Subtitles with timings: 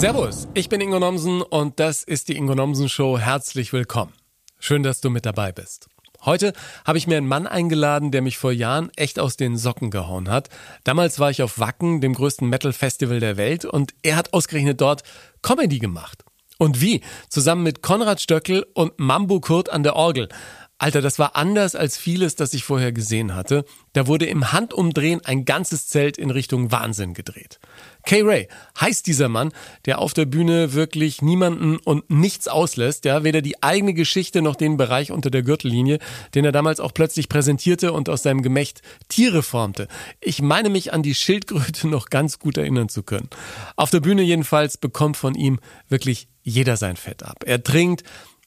[0.00, 3.18] Servus, ich bin Ingo Nomsen und das ist die Ingo Nomsen Show.
[3.18, 4.14] Herzlich willkommen.
[4.58, 5.88] Schön, dass du mit dabei bist.
[6.24, 6.54] Heute
[6.86, 10.30] habe ich mir einen Mann eingeladen, der mich vor Jahren echt aus den Socken gehauen
[10.30, 10.48] hat.
[10.84, 15.02] Damals war ich auf Wacken, dem größten Metal-Festival der Welt, und er hat ausgerechnet dort
[15.42, 16.24] Comedy gemacht.
[16.56, 17.02] Und wie?
[17.28, 20.30] Zusammen mit Konrad Stöckel und Mambo Kurt an der Orgel.
[20.78, 23.66] Alter, das war anders als vieles, das ich vorher gesehen hatte.
[23.92, 27.60] Da wurde im Handumdrehen ein ganzes Zelt in Richtung Wahnsinn gedreht.
[28.04, 28.48] Kay Ray
[28.80, 29.52] heißt dieser Mann,
[29.84, 34.56] der auf der Bühne wirklich niemanden und nichts auslässt, ja, weder die eigene Geschichte noch
[34.56, 35.98] den Bereich unter der Gürtellinie,
[36.34, 39.88] den er damals auch plötzlich präsentierte und aus seinem Gemächt Tiere formte.
[40.20, 43.28] Ich meine mich an die Schildkröte noch ganz gut erinnern zu können.
[43.76, 47.44] Auf der Bühne jedenfalls bekommt von ihm wirklich jeder sein Fett ab.
[47.44, 48.04] Er trinkt,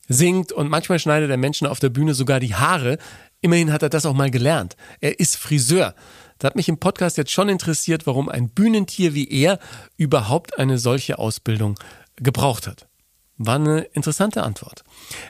[0.07, 2.97] singt und manchmal schneidet der Menschen auf der Bühne sogar die Haare.
[3.41, 4.75] Immerhin hat er das auch mal gelernt.
[4.99, 5.95] Er ist Friseur.
[6.39, 9.59] Da hat mich im Podcast jetzt schon interessiert, warum ein Bühnentier wie er
[9.97, 11.79] überhaupt eine solche Ausbildung
[12.15, 12.87] gebraucht hat.
[13.37, 14.83] War eine interessante Antwort.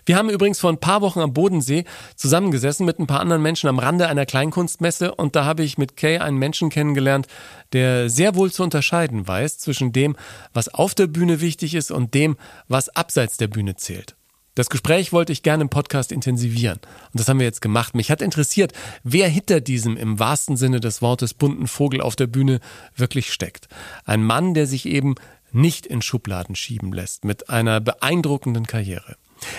[0.05, 1.85] Wir haben übrigens vor ein paar Wochen am Bodensee
[2.17, 5.95] zusammengesessen mit ein paar anderen Menschen am Rande einer Kleinkunstmesse und da habe ich mit
[5.95, 7.27] Kay einen Menschen kennengelernt,
[7.71, 10.17] der sehr wohl zu unterscheiden weiß zwischen dem,
[10.51, 12.35] was auf der Bühne wichtig ist und dem,
[12.67, 14.17] was abseits der Bühne zählt.
[14.55, 16.77] Das Gespräch wollte ich gerne im Podcast intensivieren.
[16.77, 17.95] Und das haben wir jetzt gemacht.
[17.95, 18.71] Mich hat interessiert,
[19.03, 22.59] wer hinter diesem im wahrsten Sinne des Wortes bunten Vogel auf der Bühne
[22.95, 23.67] wirklich steckt.
[24.05, 25.15] Ein Mann, der sich eben
[25.51, 29.15] nicht in Schubladen schieben lässt, mit einer beeindruckenden Karriere.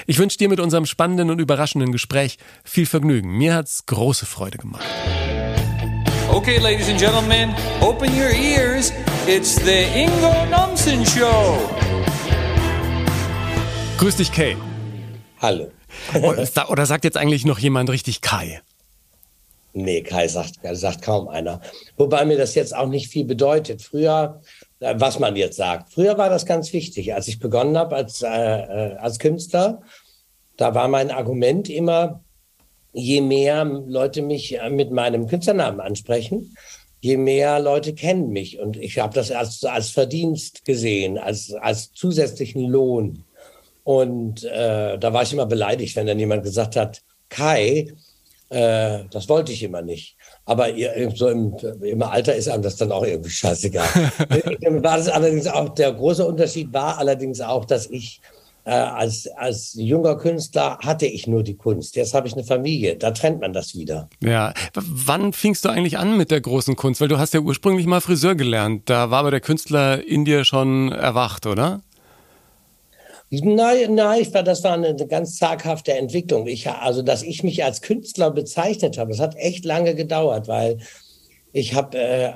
[0.06, 3.36] Ich wünsche dir mit unserem spannenden und überraschenden Gespräch viel Vergnügen.
[3.36, 4.84] Mir hat's große Freude gemacht.
[6.31, 8.92] Okay, ladies and gentlemen, open your ears.
[9.27, 11.58] It's the Ingo Nomsen Show.
[13.98, 14.56] Grüß dich, Kay.
[15.45, 15.67] Hallo.
[16.70, 18.62] Oder sagt jetzt eigentlich noch jemand richtig Kai?
[19.75, 21.61] Nee, Kai sagt, sagt kaum einer.
[21.98, 23.83] Wobei mir das jetzt auch nicht viel bedeutet.
[23.83, 24.41] Früher,
[24.81, 27.12] äh, was man jetzt sagt, früher war das ganz wichtig.
[27.12, 29.83] Als ich begonnen habe als, äh, äh, als Künstler,
[30.56, 32.24] da war mein Argument immer,
[32.95, 36.57] je mehr Leute mich äh, mit meinem Künstlernamen ansprechen,
[37.01, 38.61] je mehr Leute kennen mich.
[38.61, 43.24] Und ich habe das als, als Verdienst gesehen, als, als zusätzlichen Lohn.
[43.84, 47.92] Und äh, da war ich immer beleidigt, wenn dann jemand gesagt hat, Kai,
[48.48, 50.17] äh, das wollte ich immer nicht.
[50.46, 53.86] Aber ihr, so im, im, Alter ist einem das dann auch irgendwie scheißegal.
[54.83, 58.20] war das allerdings auch, der große Unterschied war allerdings auch, dass ich
[58.64, 61.96] äh, als, als junger Künstler hatte ich nur die Kunst.
[61.96, 62.96] Jetzt habe ich eine Familie.
[62.96, 64.08] Da trennt man das wieder.
[64.22, 64.55] Ja.
[64.74, 67.01] Wann fingst du eigentlich an mit der großen Kunst?
[67.01, 68.89] Weil du hast ja ursprünglich mal Friseur gelernt.
[68.89, 71.83] Da war aber der Künstler in dir schon erwacht, oder?
[73.42, 76.46] Nein, nein, das war eine ganz zaghafte Entwicklung.
[76.46, 80.78] Ich, also, dass ich mich als Künstler bezeichnet habe, das hat echt lange gedauert, weil
[81.52, 82.33] ich habe, äh,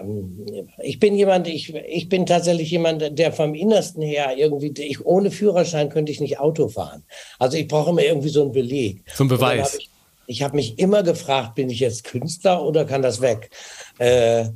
[0.80, 5.32] ich bin jemand, ich, ich bin tatsächlich jemand, der vom Innersten her irgendwie, ich, ohne
[5.32, 7.02] Führerschein könnte ich nicht Auto fahren.
[7.40, 9.02] Also ich brauche immer irgendwie so einen Beleg.
[9.16, 9.72] Zum Beweis.
[9.72, 9.90] Hab ich,
[10.28, 13.50] ich habe mich immer gefragt, bin ich jetzt Künstler oder kann das weg?
[13.98, 14.50] Äh,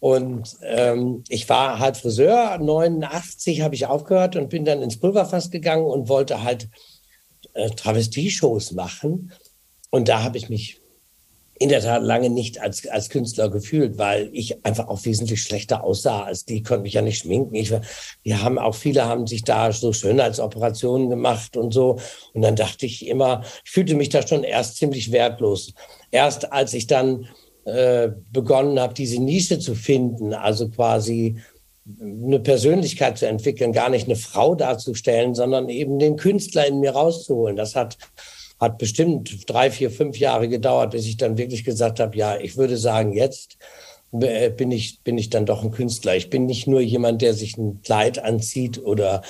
[0.00, 5.50] und ähm, ich war halt Friseur, 89 habe ich aufgehört und bin dann ins Pulverfass
[5.50, 6.70] gegangen und wollte halt
[7.52, 9.32] äh, Travestie-Shows machen.
[9.90, 10.80] Und da habe ich mich
[11.58, 15.84] in der Tat lange nicht als, als Künstler gefühlt, weil ich einfach auch wesentlich schlechter
[15.84, 17.54] aussah als die, konnte mich ja nicht schminken.
[17.54, 17.70] Ich,
[18.22, 21.98] wir haben auch viele haben sich da so Schönheitsoperationen gemacht und so.
[22.32, 25.74] Und dann dachte ich immer, ich fühlte mich da schon erst ziemlich wertlos.
[26.10, 27.28] Erst als ich dann
[27.64, 31.36] äh, begonnen habe, diese Nische zu finden, also quasi
[32.00, 36.92] eine Persönlichkeit zu entwickeln, gar nicht eine Frau darzustellen, sondern eben den Künstler in mir
[36.92, 37.56] rauszuholen.
[37.56, 37.98] Das hat,
[38.58, 42.56] hat bestimmt drei, vier, fünf Jahre gedauert, bis ich dann wirklich gesagt habe, ja, ich
[42.56, 43.56] würde sagen, jetzt
[44.12, 46.16] bin ich, bin ich dann doch ein Künstler.
[46.16, 49.22] Ich bin nicht nur jemand, der sich ein Kleid anzieht oder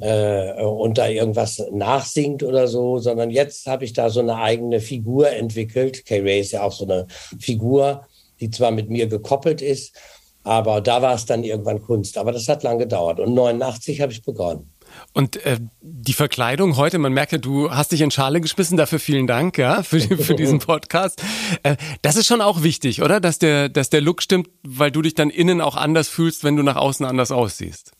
[0.00, 4.80] äh, und da irgendwas nachsingt oder so, sondern jetzt habe ich da so eine eigene
[4.80, 6.04] Figur entwickelt.
[6.06, 7.06] K-Ray ist ja auch so eine
[7.38, 8.06] Figur,
[8.40, 9.94] die zwar mit mir gekoppelt ist,
[10.42, 12.16] aber da war es dann irgendwann Kunst.
[12.16, 13.20] Aber das hat lange gedauert.
[13.20, 14.72] Und 89 habe ich begonnen.
[15.12, 18.98] Und äh, die Verkleidung heute, man merkt ja, du hast dich in Schale geschmissen, dafür
[18.98, 21.22] vielen Dank, ja, für, für diesen Podcast.
[21.62, 23.20] Äh, das ist schon auch wichtig, oder?
[23.20, 26.56] Dass der, dass der Look stimmt, weil du dich dann innen auch anders fühlst, wenn
[26.56, 27.92] du nach außen anders aussiehst.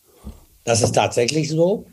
[0.64, 1.86] Das ist tatsächlich so.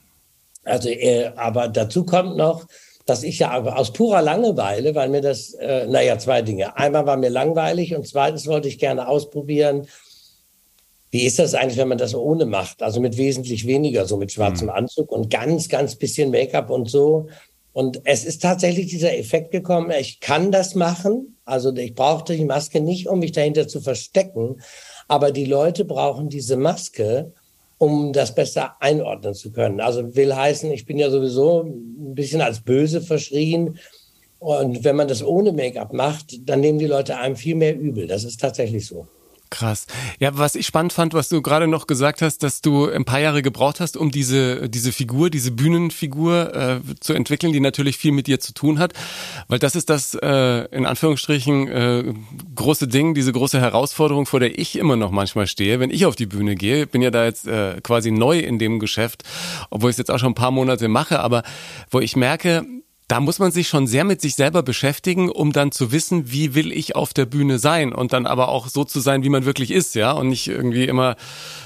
[0.63, 2.65] Also, äh, aber dazu kommt noch,
[3.05, 6.75] dass ich ja aus purer Langeweile, weil mir das, äh, naja, zwei Dinge.
[6.75, 9.87] Einmal war mir langweilig und zweitens wollte ich gerne ausprobieren,
[11.09, 12.83] wie ist das eigentlich, wenn man das ohne macht?
[12.83, 14.73] Also mit wesentlich weniger, so mit schwarzem mhm.
[14.73, 17.27] Anzug und ganz, ganz bisschen Make-up und so.
[17.71, 21.37] Und es ist tatsächlich dieser Effekt gekommen, ich kann das machen.
[21.45, 24.61] Also ich brauchte die Maske nicht, um mich dahinter zu verstecken.
[25.07, 27.31] Aber die Leute brauchen diese Maske,
[27.77, 29.79] um das besser einordnen zu können.
[29.79, 33.77] Also will heißen, ich bin ja sowieso ein bisschen als böse verschrien.
[34.39, 38.07] Und wenn man das ohne Make-up macht, dann nehmen die Leute einem viel mehr übel.
[38.07, 39.07] Das ist tatsächlich so.
[39.49, 39.87] Krass.
[40.19, 43.19] Ja, was ich spannend fand, was du gerade noch gesagt hast, dass du ein paar
[43.19, 48.11] Jahre gebraucht hast, um diese, diese Figur, diese Bühnenfigur äh, zu entwickeln, die natürlich viel
[48.11, 48.93] mit dir zu tun hat.
[49.47, 52.13] Weil das ist das, äh, in Anführungsstrichen, äh,
[52.55, 56.15] große Ding, diese große Herausforderung, vor der ich immer noch manchmal stehe, wenn ich auf
[56.15, 56.85] die Bühne gehe.
[56.85, 59.23] Bin ja da jetzt äh, quasi neu in dem Geschäft,
[59.69, 61.43] obwohl ich es jetzt auch schon ein paar Monate mache, aber
[61.89, 62.65] wo ich merke,
[63.07, 66.55] da muss man sich schon sehr mit sich selber beschäftigen, um dann zu wissen, wie
[66.55, 69.45] will ich auf der Bühne sein und dann aber auch so zu sein, wie man
[69.45, 71.15] wirklich ist, ja, und nicht irgendwie immer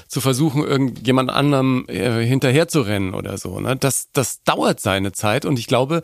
[0.06, 3.58] zu versuchen, irgendjemand anderem äh, hinterher zu rennen oder so.
[3.58, 3.74] Ne?
[3.76, 6.02] Das, das dauert seine Zeit und ich glaube,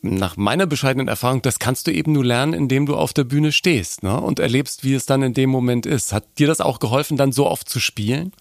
[0.00, 3.52] nach meiner bescheidenen Erfahrung, das kannst du eben nur lernen, indem du auf der Bühne
[3.52, 4.18] stehst ne?
[4.18, 6.12] und erlebst, wie es dann in dem Moment ist.
[6.12, 8.32] Hat dir das auch geholfen, dann so oft zu spielen?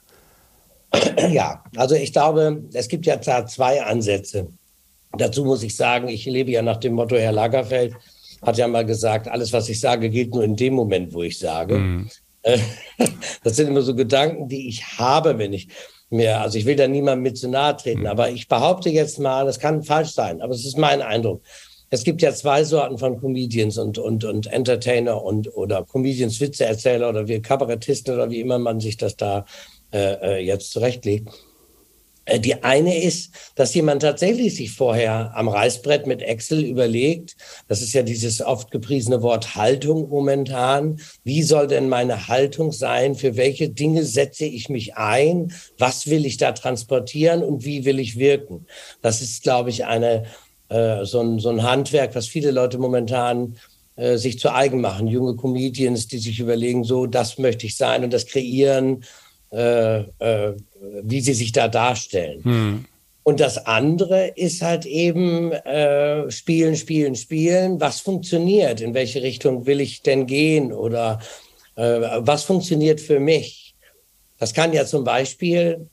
[1.30, 4.50] Ja, also ich glaube, es gibt ja da zwei Ansätze.
[5.18, 7.94] Dazu muss ich sagen, ich lebe ja nach dem Motto, Herr Lagerfeld
[8.42, 11.38] hat ja mal gesagt, alles, was ich sage, gilt nur in dem Moment, wo ich
[11.40, 11.78] sage.
[11.78, 12.10] Mhm.
[13.44, 15.68] Das sind immer so Gedanken, die ich habe, wenn ich
[16.10, 18.08] mir, also ich will da niemandem mit zu nahe treten, mhm.
[18.08, 21.42] aber ich behaupte jetzt mal, das kann falsch sein, aber es ist mein Eindruck.
[21.90, 27.10] Es gibt ja zwei Sorten von Comedians und, und, und Entertainer und oder Comedians, Witzeerzähler
[27.10, 29.46] oder wie Kabarettisten oder wie immer man sich das da
[29.94, 31.30] äh, äh jetzt zurechtlegt.
[32.26, 37.36] Äh, die eine ist, dass jemand tatsächlich sich vorher am Reißbrett mit Excel überlegt,
[37.68, 43.16] das ist ja dieses oft gepriesene Wort Haltung momentan, wie soll denn meine Haltung sein,
[43.16, 48.00] für welche Dinge setze ich mich ein, was will ich da transportieren und wie will
[48.00, 48.66] ich wirken.
[49.02, 50.26] Das ist, glaube ich, eine,
[50.70, 53.58] äh, so, ein, so ein Handwerk, was viele Leute momentan
[53.96, 55.08] äh, sich zu eigen machen.
[55.08, 59.04] Junge Comedians, die sich überlegen, so, das möchte ich sein und das kreieren
[59.54, 60.56] äh, äh,
[61.04, 62.44] wie sie sich da darstellen.
[62.44, 62.86] Hm.
[63.22, 67.80] Und das andere ist halt eben äh, spielen, spielen, spielen.
[67.80, 68.82] Was funktioniert?
[68.82, 70.74] In welche Richtung will ich denn gehen?
[70.74, 71.20] Oder
[71.76, 73.76] äh, was funktioniert für mich?
[74.40, 75.88] Das kann ja zum Beispiel,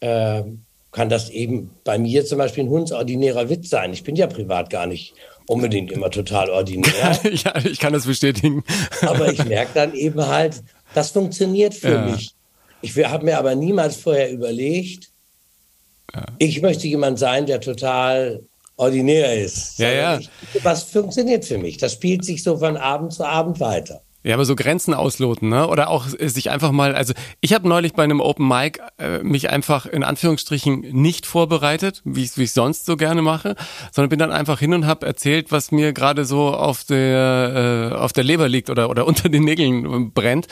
[0.00, 0.42] äh,
[0.90, 3.92] kann das eben bei mir zum Beispiel ein hundsordinärer Witz sein.
[3.92, 5.14] Ich bin ja privat gar nicht
[5.46, 7.20] unbedingt immer total ordinär.
[7.22, 8.64] ja, ich kann das bestätigen.
[9.02, 10.62] Aber ich merke dann eben halt,
[10.94, 12.06] das funktioniert für ja.
[12.06, 12.34] mich.
[12.82, 15.10] Ich habe mir aber niemals vorher überlegt,
[16.14, 16.24] ja.
[16.38, 18.42] ich möchte jemand sein, der total
[18.76, 19.78] ordinär ist.
[19.78, 20.18] Ja, ja.
[20.18, 20.30] Ich,
[20.62, 21.76] was funktioniert für mich?
[21.76, 24.02] Das spielt sich so von Abend zu Abend weiter.
[24.22, 25.66] Ja, aber so Grenzen ausloten, ne?
[25.66, 29.48] Oder auch sich einfach mal, also ich habe neulich bei einem Open Mic äh, mich
[29.48, 33.56] einfach in Anführungsstrichen nicht vorbereitet, wie ich es sonst so gerne mache,
[33.92, 37.96] sondern bin dann einfach hin und habe erzählt, was mir gerade so auf der äh,
[37.96, 40.48] auf der Leber liegt oder oder unter den Nägeln brennt.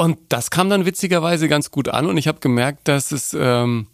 [0.00, 3.86] Und das kam dann witzigerweise ganz gut an und ich habe gemerkt, dass es ähm,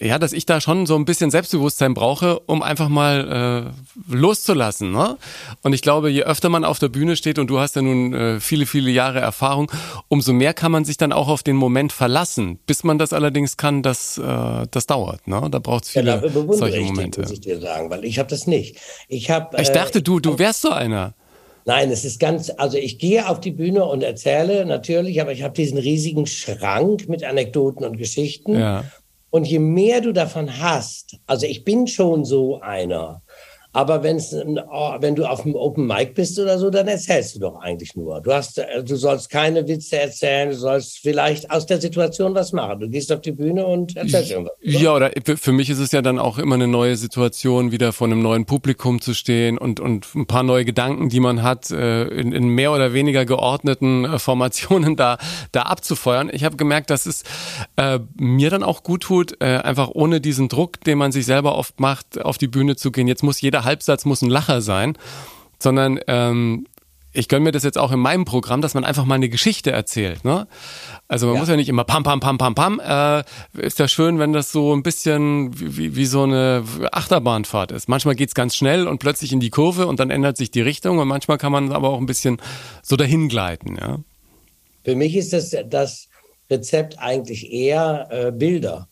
[0.00, 3.70] ja, dass ich da schon so ein bisschen Selbstbewusstsein brauche, um einfach mal
[4.08, 4.90] äh, loszulassen.
[4.90, 5.18] Ne?
[5.62, 8.14] Und ich glaube, je öfter man auf der Bühne steht und du hast ja nun
[8.14, 9.70] äh, viele, viele Jahre Erfahrung,
[10.08, 12.58] umso mehr kann man sich dann auch auf den Moment verlassen.
[12.66, 15.28] Bis man das allerdings kann, das, äh, das dauert.
[15.28, 15.46] Ne?
[15.50, 17.20] Da braucht es viele ja, solche Momente.
[17.20, 18.78] Ich, muss ich dir sagen, weil ich habe das nicht.
[19.08, 21.12] Ich, hab, ich dachte, du, du wärst so einer.
[21.66, 25.42] Nein, es ist ganz, also ich gehe auf die Bühne und erzähle natürlich, aber ich
[25.42, 28.58] habe diesen riesigen Schrank mit Anekdoten und Geschichten.
[28.58, 28.84] Ja.
[29.30, 33.22] Und je mehr du davon hast, also ich bin schon so einer,
[33.74, 37.40] aber wenn's, oh, wenn du auf dem Open Mic bist oder so, dann erzählst du
[37.40, 38.20] doch eigentlich nur.
[38.20, 42.52] Du, hast, äh, du sollst keine Witze erzählen, du sollst vielleicht aus der Situation was
[42.52, 42.78] machen.
[42.78, 44.54] Du gehst auf die Bühne und erzählst irgendwas.
[44.62, 44.78] Oder?
[44.78, 48.06] Ja, oder für mich ist es ja dann auch immer eine neue Situation, wieder vor
[48.06, 52.04] einem neuen Publikum zu stehen und, und ein paar neue Gedanken, die man hat, äh,
[52.04, 55.18] in, in mehr oder weniger geordneten äh, Formationen da,
[55.50, 56.30] da abzufeuern.
[56.32, 57.24] Ich habe gemerkt, dass es
[57.74, 61.56] äh, mir dann auch gut tut, äh, einfach ohne diesen Druck, den man sich selber
[61.56, 63.08] oft macht, auf die Bühne zu gehen.
[63.08, 64.96] Jetzt muss jeder Halbsatz muss ein Lacher sein,
[65.58, 66.66] sondern ähm,
[67.14, 69.70] ich gönne mir das jetzt auch in meinem Programm, dass man einfach mal eine Geschichte
[69.70, 70.24] erzählt.
[70.24, 70.48] Ne?
[71.06, 71.40] Also man ja.
[71.40, 72.80] muss ja nicht immer pam, pam, pam, pam, pam.
[72.80, 73.22] Äh,
[73.56, 77.88] ist ja schön, wenn das so ein bisschen wie, wie so eine Achterbahnfahrt ist.
[77.88, 80.98] Manchmal geht's ganz schnell und plötzlich in die Kurve und dann ändert sich die Richtung
[80.98, 82.38] und manchmal kann man aber auch ein bisschen
[82.82, 83.76] so dahin gleiten.
[83.80, 84.00] Ja?
[84.82, 86.08] Für mich ist das, das
[86.50, 88.88] Rezept eigentlich eher äh, Bilder.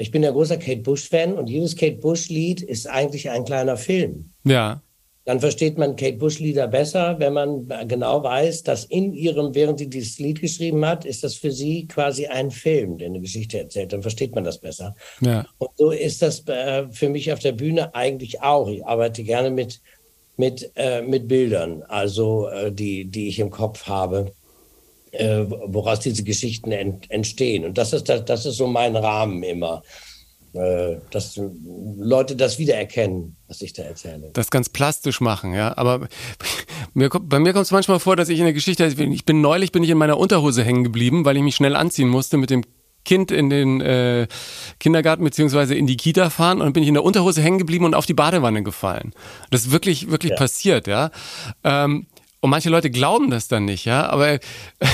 [0.00, 4.30] Ich bin ja großer Kate Bush-Fan und jedes Kate Bush-Lied ist eigentlich ein kleiner Film.
[4.44, 4.82] Ja.
[5.26, 9.90] Dann versteht man Kate Bush-Lieder besser, wenn man genau weiß, dass in ihrem, während sie
[9.90, 13.92] dieses Lied geschrieben hat, ist das für sie quasi ein Film, der eine Geschichte erzählt.
[13.92, 14.94] Dann versteht man das besser.
[15.20, 15.46] Ja.
[15.58, 18.68] Und so ist das äh, für mich auf der Bühne eigentlich auch.
[18.68, 19.82] Ich arbeite gerne mit,
[20.38, 24.32] mit, äh, mit Bildern, also äh, die, die ich im Kopf habe.
[25.12, 27.64] Äh, woraus diese Geschichten ent, entstehen.
[27.64, 29.82] Und das ist, das, das ist so mein Rahmen immer.
[30.52, 31.40] Äh, dass
[31.96, 34.30] Leute das wiedererkennen, was ich da erzähle.
[34.32, 35.76] Das ganz plastisch machen, ja.
[35.76, 36.08] Aber
[36.92, 39.70] mir, bei mir kommt es manchmal vor, dass ich in der Geschichte, ich bin neulich
[39.70, 42.64] bin ich in meiner Unterhose hängen geblieben, weil ich mich schnell anziehen musste mit dem
[43.04, 44.26] Kind in den äh,
[44.80, 47.94] Kindergarten beziehungsweise in die Kita fahren und bin ich in der Unterhose hängen geblieben und
[47.94, 49.12] auf die Badewanne gefallen.
[49.50, 50.36] Das ist wirklich, wirklich ja.
[50.36, 51.10] passiert, ja.
[51.62, 52.06] Ähm,
[52.40, 54.08] und manche Leute glauben das dann nicht, ja.
[54.08, 54.38] Aber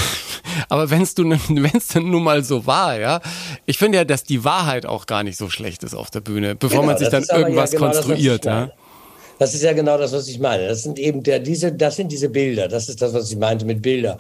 [0.69, 3.21] aber wenn es dann nun mal so war, ja.
[3.67, 6.55] Ich finde ja, dass die Wahrheit auch gar nicht so schlecht ist auf der Bühne,
[6.55, 8.73] bevor genau, man sich dann irgendwas ja genau konstruiert, das, ja.
[9.39, 10.67] Das ist ja genau das, was ich meine.
[10.67, 12.69] Das sind eben der, diese, das sind diese Bilder.
[12.69, 14.19] Das ist das, was ich meinte mit Bilder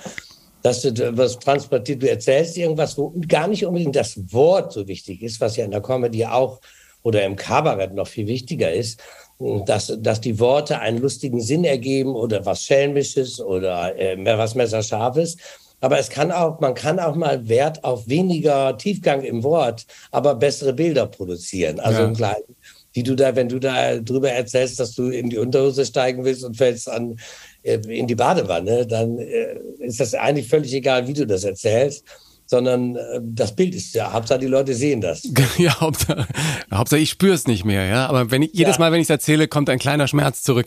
[0.67, 5.23] dass du was transportiert, du erzählst irgendwas, wo gar nicht unbedingt das Wort so wichtig
[5.23, 6.61] ist, was ja in der Comedy auch
[7.03, 9.01] oder im Kabarett noch viel wichtiger ist,
[9.39, 15.37] dass, dass die Worte einen lustigen Sinn ergeben oder was Schelmisches oder äh, was Messerscharfes.
[15.81, 20.35] Aber es kann auch, man kann auch mal Wert auf weniger Tiefgang im Wort, aber
[20.35, 21.81] bessere Bilder produzieren.
[21.81, 22.07] Also ja.
[22.07, 22.57] im Kleinen
[22.97, 26.43] die du da, wenn du da drüber erzählst, dass du in die Unterhose steigen willst
[26.43, 27.19] und fällst an,
[27.63, 32.05] äh, in die Badewanne, dann äh, ist das eigentlich völlig egal, wie du das erzählst
[32.47, 35.23] sondern äh, das Bild ist ja, Hauptsache die Leute sehen das.
[35.59, 36.27] Ja, Hauptsache,
[36.73, 38.07] Hauptsache ich spüre es nicht mehr, ja.
[38.07, 38.81] Aber wenn ich, jedes ja.
[38.81, 40.67] Mal, wenn ich es erzähle, kommt ein kleiner Schmerz zurück.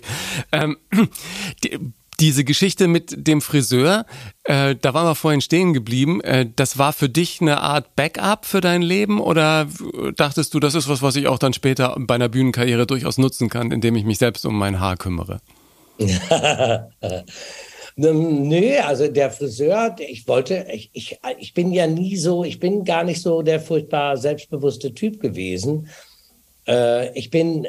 [0.51, 0.77] Ähm,
[1.63, 1.79] die,
[2.19, 4.05] diese Geschichte mit dem Friseur,
[4.43, 6.21] äh, da waren wir vorhin stehen geblieben.
[6.21, 9.67] Äh, das war für dich eine Art Backup für dein Leben oder
[10.15, 13.49] dachtest du, das ist was, was ich auch dann später bei einer Bühnenkarriere durchaus nutzen
[13.49, 15.39] kann, indem ich mich selbst um mein Haar kümmere?
[17.95, 22.83] Nö, also der Friseur, ich wollte, ich, ich, ich bin ja nie so, ich bin
[22.83, 25.89] gar nicht so der furchtbar selbstbewusste Typ gewesen.
[26.67, 27.67] Äh, ich bin,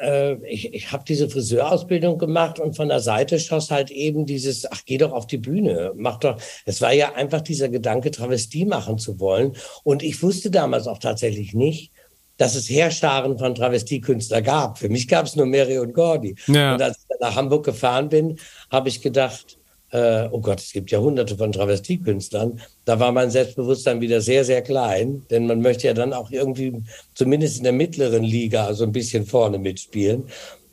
[0.00, 4.70] äh, ich, ich habe diese Friseurausbildung gemacht und von der Seite schoss halt eben dieses,
[4.70, 6.40] ach, geh doch auf die Bühne, mach doch.
[6.64, 9.56] Es war ja einfach dieser Gedanke, Travestie machen zu wollen.
[9.84, 11.92] Und ich wusste damals auch tatsächlich nicht,
[12.36, 14.78] dass es Heerscharen von Travestiekünstlern gab.
[14.78, 16.36] Für mich gab es nur Mary und Gordy.
[16.46, 16.74] Ja.
[16.74, 18.38] Und als ich nach Hamburg gefahren bin,
[18.70, 19.58] habe ich gedacht,
[19.90, 22.60] äh, oh Gott, es gibt ja hunderte von Travestiekünstlern.
[22.84, 26.82] Da war mein Selbstbewusstsein wieder sehr, sehr klein, denn man möchte ja dann auch irgendwie
[27.14, 30.24] zumindest in der mittleren Liga so ein bisschen vorne mitspielen.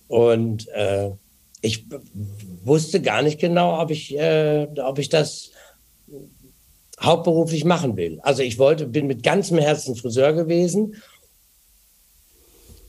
[0.07, 1.11] Und äh,
[1.61, 1.85] ich
[2.63, 5.51] wusste gar nicht genau, ob ich, äh, ob ich das
[6.99, 8.19] hauptberuflich machen will.
[8.21, 10.95] Also ich wollte, bin mit ganzem Herzen Friseur gewesen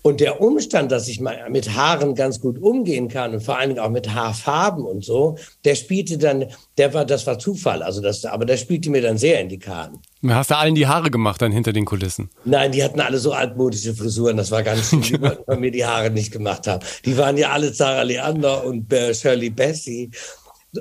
[0.07, 3.71] und der Umstand, dass ich mal mit Haaren ganz gut umgehen kann und vor allen
[3.71, 6.45] Dingen auch mit Haarfarben und so, der spielte dann,
[6.77, 9.59] der war, das war Zufall, also das, aber der spielte mir dann sehr in die
[9.59, 10.01] Karten.
[10.29, 12.29] Hast du allen die Haare gemacht dann hinter den Kulissen?
[12.45, 16.11] Nein, die hatten alle so altmodische Frisuren, das war ganz schön, wollten mir die Haare
[16.11, 16.85] nicht gemacht haben.
[17.07, 20.11] Die waren ja alle Sarah Leander und Shirley Bessie.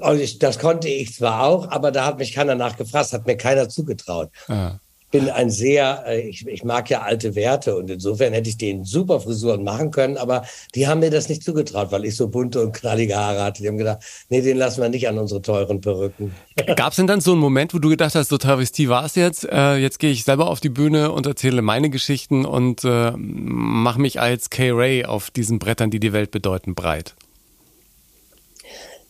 [0.01, 3.37] Und ich, das konnte ich zwar auch, aber da hat mich keiner nachgefragt, hat mir
[3.37, 4.31] keiner zugetraut.
[4.49, 4.79] Ah
[5.13, 8.83] bin ein sehr, äh, ich, ich mag ja alte Werte und insofern hätte ich denen
[8.83, 10.43] super Frisuren machen können, aber
[10.73, 13.61] die haben mir das nicht zugetraut, weil ich so bunte und knallige Haare hatte.
[13.61, 16.33] Die haben gedacht, nee, den lassen wir nicht an unsere teuren Perücken.
[16.75, 19.13] Gab es denn dann so einen Moment, wo du gedacht hast, so Travestie war es
[19.13, 23.11] jetzt, äh, jetzt gehe ich selber auf die Bühne und erzähle meine Geschichten und äh,
[23.15, 27.13] mache mich als K-Ray auf diesen Brettern, die die Welt bedeuten, breit?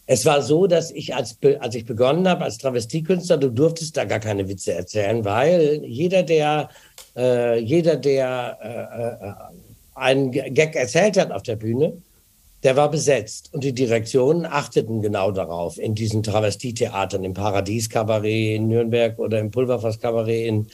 [0.05, 4.03] Es war so, dass ich, als, als ich begonnen habe als Travestiekünstler, du durftest da
[4.03, 6.69] gar keine Witze erzählen, weil jeder, der,
[7.15, 9.33] äh, jeder, der äh, äh,
[9.95, 11.93] einen Gag erzählt hat auf der Bühne,
[12.63, 13.49] der war besetzt.
[13.53, 19.51] Und die Direktionen achteten genau darauf in diesen Travestietheatern, im Paradies-Kabarett in Nürnberg oder im
[19.51, 20.67] Pulverfass-Kabarett in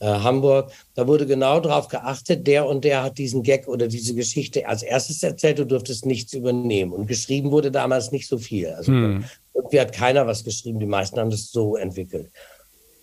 [0.00, 0.72] äh, Hamburg.
[0.94, 4.82] Da wurde genau darauf geachtet, der und der hat diesen Gag oder diese Geschichte als
[4.82, 6.92] erstes erzählt, du durftest nichts übernehmen.
[6.92, 8.68] Und geschrieben wurde damals nicht so viel.
[8.68, 9.24] Also hm.
[9.54, 12.30] irgendwie hat keiner was geschrieben, die meisten haben das so entwickelt.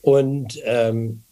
[0.02, 1.24] Und ähm,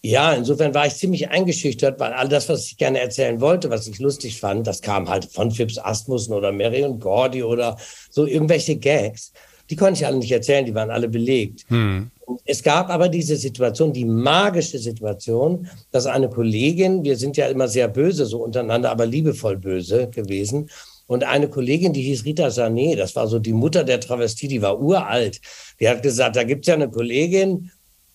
[0.00, 3.88] ja, insofern war ich ziemlich eingeschüchtert, weil all das, was ich gerne erzählen wollte, was
[3.88, 7.76] ich lustig fand, das kam halt von Phipps Asmussen oder Mary und Gordy oder
[8.10, 9.32] so irgendwelche Gags.
[9.70, 11.64] Die konnte ich alle nicht erzählen, die waren alle belegt.
[11.68, 12.10] Hm.
[12.44, 17.68] Es gab aber diese Situation, die magische Situation, dass eine Kollegin, wir sind ja immer
[17.68, 20.68] sehr böse so untereinander, aber liebevoll böse gewesen.
[21.06, 24.60] Und eine Kollegin, die hieß Rita Sané, das war so die Mutter der Travestie, die
[24.60, 25.40] war uralt.
[25.80, 27.70] Die hat gesagt, da gibt's ja eine Kollegin,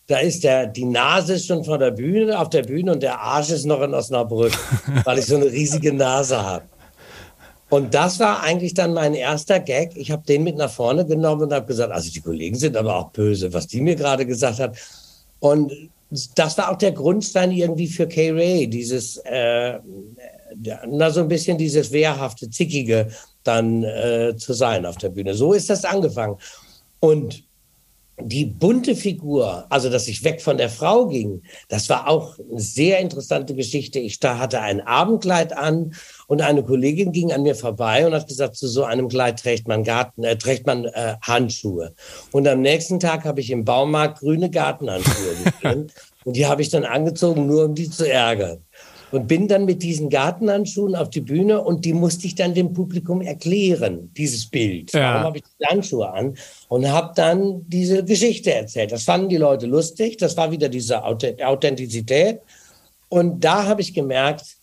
[0.08, 3.20] da ist der, die Nase ist schon vor der Bühne, auf der Bühne und der
[3.20, 4.54] Arsch ist noch in Osnabrück,
[5.06, 6.66] weil ich so eine riesige Nase habe.
[7.74, 9.98] Und das war eigentlich dann mein erster Gag.
[9.98, 12.96] Ich habe den mit nach vorne genommen und habe gesagt, also die Kollegen sind aber
[12.96, 14.78] auch böse, was die mir gerade gesagt hat.
[15.40, 15.74] Und
[16.36, 19.80] das war auch der Grundstein irgendwie für Kay Ray, dieses, äh,
[20.88, 23.08] na so ein bisschen dieses wehrhafte, zickige
[23.44, 25.34] dann äh, zu sein auf der Bühne.
[25.34, 26.38] So ist das angefangen.
[27.00, 27.44] Und
[28.20, 32.60] die bunte Figur, also dass ich weg von der Frau ging, das war auch eine
[32.60, 34.00] sehr interessante Geschichte.
[34.00, 35.96] Ich da hatte ein Abendkleid an
[36.34, 39.68] und eine Kollegin ging an mir vorbei und hat gesagt, zu so einem Kleid trägt
[39.68, 41.94] man Garten, äh, trägt man äh, Handschuhe.
[42.32, 45.92] Und am nächsten Tag habe ich im Baumarkt grüne Gartenhandschuhe gesehen
[46.26, 48.64] und die habe ich dann angezogen, nur um die zu ärgern
[49.12, 52.74] und bin dann mit diesen Gartenhandschuhen auf die Bühne und die musste ich dann dem
[52.74, 54.92] Publikum erklären, dieses Bild.
[54.92, 55.14] Ja.
[55.14, 56.36] Warum habe ich die Handschuhe an?
[56.68, 58.92] Und habe dann diese Geschichte erzählt.
[58.92, 60.18] Das fanden die Leute lustig.
[60.18, 62.40] Das war wieder diese Authentizität.
[63.10, 64.58] Und da habe ich gemerkt,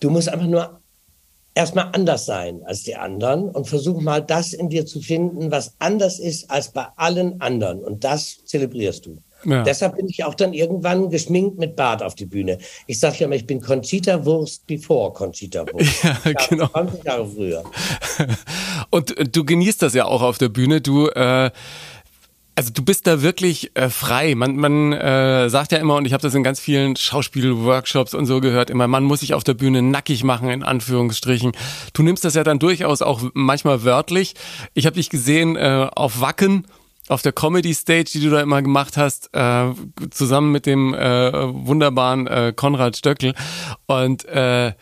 [0.00, 0.81] du musst einfach nur
[1.54, 5.74] erstmal anders sein als die anderen und versuch mal das in dir zu finden, was
[5.78, 7.82] anders ist als bei allen anderen.
[7.82, 9.18] Und das zelebrierst du.
[9.44, 9.64] Ja.
[9.64, 12.58] Deshalb bin ich auch dann irgendwann geschminkt mit Bart auf die Bühne.
[12.86, 16.04] Ich sage ja immer, ich bin Conchita Wurst bevor Conchita Wurst.
[16.24, 16.68] Ja, genau.
[16.68, 17.64] 20 Jahre früher.
[18.90, 20.80] Und äh, du genießt das ja auch auf der Bühne.
[20.80, 21.50] Du äh
[22.54, 24.34] also du bist da wirklich äh, frei.
[24.34, 28.26] Man, man äh, sagt ja immer, und ich habe das in ganz vielen Schauspielworkshops und
[28.26, 31.52] so gehört, immer, man muss sich auf der Bühne nackig machen, in Anführungsstrichen.
[31.92, 34.34] Du nimmst das ja dann durchaus auch manchmal wörtlich.
[34.74, 36.66] Ich habe dich gesehen äh, auf Wacken
[37.08, 39.66] auf der Comedy Stage, die du da immer gemacht hast, äh,
[40.10, 43.34] zusammen mit dem äh, wunderbaren äh, Konrad Stöckel.
[43.86, 44.72] Und äh,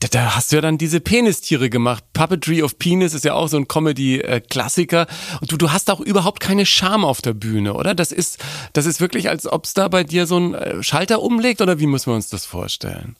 [0.00, 2.04] da, da hast du ja dann diese Penistiere gemacht.
[2.12, 5.06] Puppetry of Penis ist ja auch so ein Comedy-Klassiker.
[5.40, 7.94] Und du, du hast auch überhaupt keine Scham auf der Bühne, oder?
[7.94, 8.38] Das ist,
[8.72, 11.80] das ist wirklich, als ob es da bei dir so ein äh, Schalter umlegt, oder
[11.80, 13.16] wie müssen wir uns das vorstellen?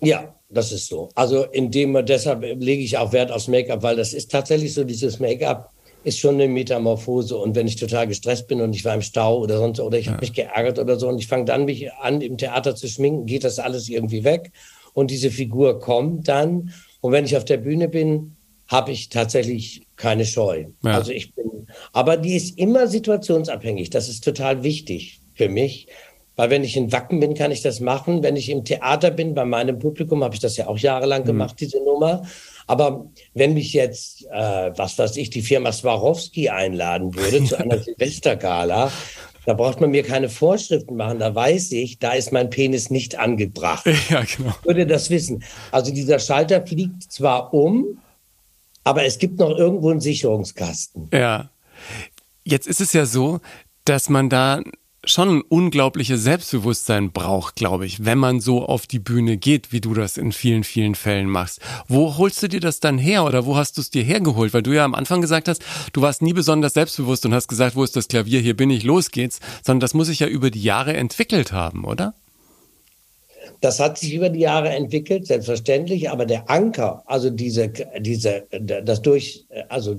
[0.00, 1.10] Ja, das ist so.
[1.14, 5.18] Also indem deshalb lege ich auch Wert aufs Make-up, weil das ist tatsächlich so dieses
[5.18, 5.72] Make-up
[6.02, 7.36] ist schon eine Metamorphose.
[7.36, 10.06] Und wenn ich total gestresst bin und ich war im Stau oder sonst, oder ich
[10.06, 10.12] ja.
[10.12, 13.26] habe mich geärgert oder so und ich fange dann mich an, im Theater zu schminken,
[13.26, 14.52] geht das alles irgendwie weg.
[14.92, 16.72] Und diese Figur kommt dann.
[17.00, 18.36] Und wenn ich auf der Bühne bin,
[18.68, 20.66] habe ich tatsächlich keine Scheu.
[20.84, 20.92] Ja.
[20.92, 23.90] Also ich bin, aber die ist immer situationsabhängig.
[23.90, 25.88] Das ist total wichtig für mich.
[26.36, 28.22] Weil wenn ich in Wacken bin, kann ich das machen.
[28.22, 31.26] Wenn ich im Theater bin, bei meinem Publikum, habe ich das ja auch jahrelang mhm.
[31.26, 32.22] gemacht, diese Nummer.
[32.66, 37.78] Aber wenn mich jetzt, äh, was weiß ich, die Firma Swarovski einladen würde zu einer
[37.82, 38.92] Silvestergala,
[39.50, 41.18] da braucht man mir keine Vorschriften machen.
[41.18, 43.84] Da weiß ich, da ist mein Penis nicht angebracht.
[44.08, 44.54] Ja, genau.
[44.60, 45.42] Ich würde das wissen.
[45.72, 47.98] Also dieser Schalter fliegt zwar um,
[48.84, 51.08] aber es gibt noch irgendwo einen Sicherungskasten.
[51.12, 51.50] Ja.
[52.44, 53.40] Jetzt ist es ja so,
[53.84, 54.62] dass man da
[55.04, 59.80] schon ein unglaubliches Selbstbewusstsein braucht, glaube ich, wenn man so auf die Bühne geht, wie
[59.80, 61.60] du das in vielen, vielen Fällen machst.
[61.88, 64.52] Wo holst du dir das dann her oder wo hast du es dir hergeholt?
[64.52, 67.76] Weil du ja am Anfang gesagt hast, du warst nie besonders selbstbewusst und hast gesagt,
[67.76, 70.50] wo ist das Klavier, hier bin ich, los geht's, sondern das muss sich ja über
[70.50, 72.14] die Jahre entwickelt haben, oder?
[73.62, 79.02] Das hat sich über die Jahre entwickelt, selbstverständlich, aber der Anker, also diese, diese, das
[79.02, 79.96] durch, also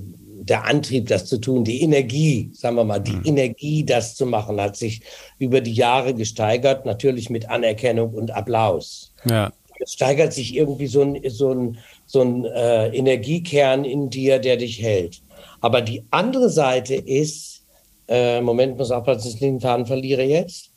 [0.48, 3.24] der Antrieb, das zu tun, die Energie, sagen wir mal, die mhm.
[3.24, 5.02] Energie, das zu machen, hat sich
[5.38, 9.12] über die Jahre gesteigert, natürlich mit Anerkennung und Applaus.
[9.24, 9.52] Ja.
[9.78, 14.56] Es steigert sich irgendwie so ein, so ein, so ein äh, Energiekern in dir, der
[14.56, 15.22] dich hält.
[15.60, 17.64] Aber die andere Seite ist,
[18.08, 20.70] äh, Moment, muss aufpassen, dass ich den Faden verliere jetzt.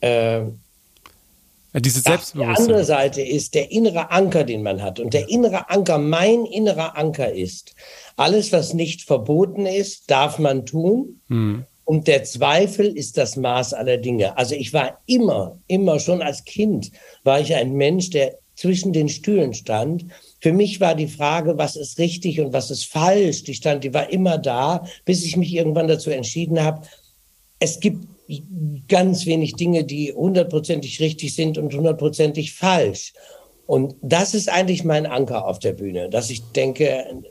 [0.00, 0.42] Äh,
[1.72, 2.54] ja, diese Selbstbewusstsein.
[2.54, 5.00] Die andere Seite ist der innere Anker, den man hat.
[5.00, 7.74] Und der innere Anker, mein innerer Anker ist,
[8.16, 11.20] alles, was nicht verboten ist, darf man tun.
[11.28, 11.64] Hm.
[11.84, 14.36] Und der Zweifel ist das Maß aller Dinge.
[14.36, 16.92] Also ich war immer, immer schon als Kind,
[17.24, 20.04] war ich ein Mensch, der zwischen den Stühlen stand.
[20.40, 23.94] Für mich war die Frage, was ist richtig und was ist falsch, die stand, die
[23.94, 26.86] war immer da, bis ich mich irgendwann dazu entschieden habe,
[27.58, 28.06] es gibt
[28.88, 33.12] ganz wenig Dinge, die hundertprozentig richtig sind und hundertprozentig falsch.
[33.66, 37.22] Und das ist eigentlich mein Anker auf der Bühne, dass ich denke,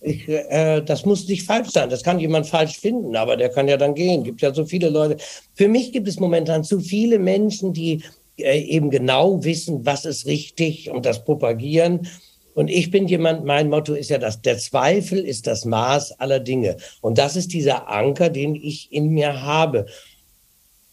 [0.00, 1.88] ich, äh, das muss nicht falsch sein.
[1.88, 4.24] Das kann jemand falsch finden, aber der kann ja dann gehen.
[4.24, 5.16] Gibt ja so viele Leute.
[5.54, 8.02] Für mich gibt es momentan zu viele Menschen, die
[8.36, 12.08] äh, eben genau wissen, was ist richtig und das propagieren.
[12.54, 16.40] Und ich bin jemand, mein Motto ist ja das, der Zweifel ist das Maß aller
[16.40, 16.76] Dinge.
[17.00, 19.86] Und das ist dieser Anker, den ich in mir habe.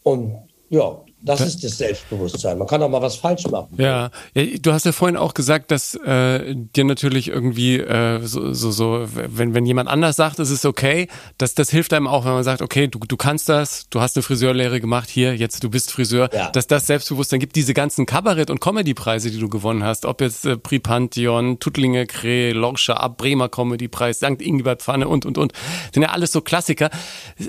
[0.03, 0.37] Und
[0.69, 2.57] ja, das ist das Selbstbewusstsein.
[2.57, 3.75] Man kann auch mal was falsch machen.
[3.77, 8.71] Ja, du hast ja vorhin auch gesagt, dass äh, dir natürlich irgendwie äh, so, so,
[8.71, 12.33] so, wenn, wenn jemand anders sagt, es ist okay, das, das hilft einem auch, wenn
[12.33, 15.69] man sagt, okay, du, du kannst das, du hast eine Friseurlehre gemacht, hier, jetzt du
[15.69, 16.51] bist Friseur, ja.
[16.51, 20.45] dass das Selbstbewusstsein gibt, diese ganzen Kabarett- und Comedy-Preise, die du gewonnen hast, ob jetzt
[20.45, 24.41] äh, Prix Pantheon, Tuttlinge Kreh, Lorscher Ab, Bremer Comedy-Preis, St.
[24.41, 25.53] Ingibert Pfanne und, und, und,
[25.93, 26.89] sind ja alles so Klassiker.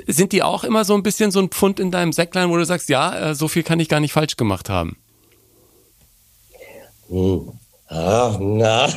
[0.07, 2.65] Sind die auch immer so ein bisschen so ein Pfund in deinem Säcklein, wo du
[2.65, 4.97] sagst, ja, äh, so viel viel kann ich gar nicht falsch gemacht haben.
[7.09, 7.53] Hm.
[7.89, 8.89] Ach, na.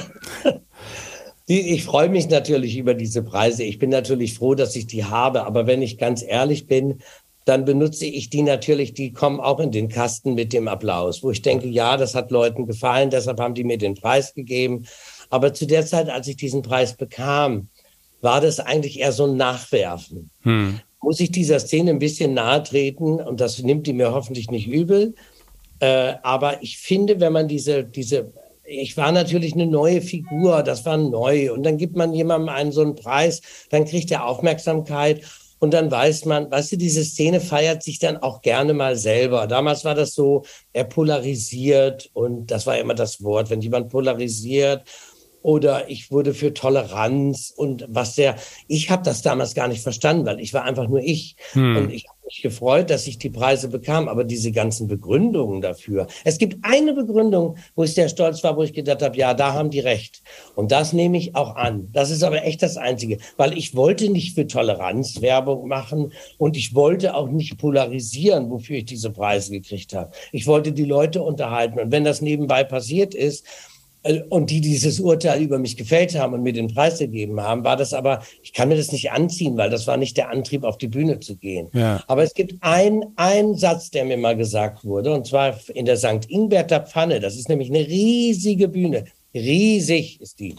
[1.46, 3.64] Ich freue mich natürlich über diese Preise.
[3.64, 5.46] Ich bin natürlich froh, dass ich die habe.
[5.46, 7.02] Aber wenn ich ganz ehrlich bin,
[7.44, 11.32] dann benutze ich die natürlich, die kommen auch in den Kasten mit dem Applaus, wo
[11.32, 14.86] ich denke, ja, das hat Leuten gefallen, deshalb haben die mir den Preis gegeben.
[15.30, 17.68] Aber zu der Zeit, als ich diesen Preis bekam,
[18.22, 20.30] war das eigentlich eher so ein Nachwerfen.
[20.44, 20.80] Hm.
[21.04, 24.68] Muss ich dieser Szene ein bisschen nahe treten und das nimmt die mir hoffentlich nicht
[24.68, 25.14] übel.
[25.80, 28.32] Äh, aber ich finde, wenn man diese, diese
[28.66, 31.52] ich war natürlich eine neue Figur, das war neu.
[31.52, 35.22] Und dann gibt man jemandem einen so einen Preis, dann kriegt er Aufmerksamkeit.
[35.60, 39.48] Und dann weiß man, weißt du, diese Szene feiert sich dann auch gerne mal selber.
[39.48, 44.84] Damals war das so, er polarisiert und das war immer das Wort, wenn jemand polarisiert
[45.44, 50.26] oder ich wurde für Toleranz und was der, ich habe das damals gar nicht verstanden,
[50.26, 51.78] weil ich war einfach nur ich hm.
[51.78, 56.08] und ich habe mich gefreut, dass ich die Preise bekam, aber diese ganzen Begründungen dafür.
[56.24, 59.54] Es gibt eine Begründung, wo ich sehr stolz war, wo ich gedacht habe, ja, da
[59.54, 60.24] haben die recht
[60.56, 61.90] und das nehme ich auch an.
[61.92, 66.56] Das ist aber echt das Einzige, weil ich wollte nicht für Toleranz Werbung machen und
[66.56, 70.12] ich wollte auch nicht polarisieren, wofür ich diese Preise gekriegt habe.
[70.32, 73.46] Ich wollte die Leute unterhalten und wenn das nebenbei passiert ist,
[74.30, 77.78] und die dieses Urteil über mich gefällt haben und mir den Preis gegeben haben, war
[77.78, 80.78] das aber, ich kann mir das nicht anziehen, weil das war nicht der Antrieb, auf
[80.78, 81.70] die Bühne zu gehen.
[81.74, 82.04] Ja.
[82.08, 85.98] Aber es gibt ein, ein Satz, der mir mal gesagt wurde, und zwar in der
[85.98, 86.26] St.
[86.28, 87.22] Ingberter Pfanne.
[87.22, 89.06] Das ist nämlich eine riesige Bühne.
[89.34, 90.56] Riesig ist die.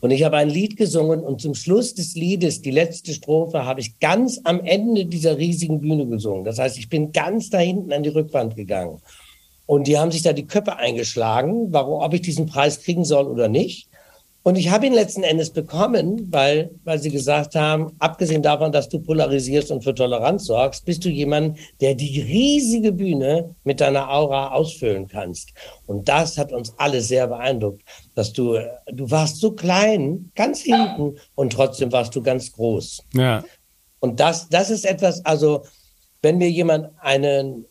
[0.00, 3.80] Und ich habe ein Lied gesungen und zum Schluss des Liedes, die letzte Strophe, habe
[3.80, 6.44] ich ganz am Ende dieser riesigen Bühne gesungen.
[6.44, 9.00] Das heißt, ich bin ganz da hinten an die Rückwand gegangen.
[9.66, 13.26] Und die haben sich da die Köpfe eingeschlagen, warum, ob ich diesen Preis kriegen soll
[13.26, 13.88] oder nicht.
[14.46, 18.90] Und ich habe ihn letzten Endes bekommen, weil, weil sie gesagt haben, abgesehen davon, dass
[18.90, 24.10] du polarisierst und für Toleranz sorgst, bist du jemand, der die riesige Bühne mit deiner
[24.10, 25.54] Aura ausfüllen kannst.
[25.86, 27.80] Und das hat uns alle sehr beeindruckt,
[28.14, 28.58] dass du,
[28.92, 33.02] du warst so klein, ganz hinten, und trotzdem warst du ganz groß.
[33.14, 33.42] Ja.
[34.00, 35.64] Und das, das ist etwas, also,
[36.20, 37.64] wenn mir jemand einen,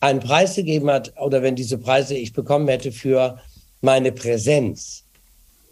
[0.00, 3.38] einen Preis gegeben hat oder wenn diese Preise ich bekommen hätte für
[3.80, 5.04] meine Präsenz,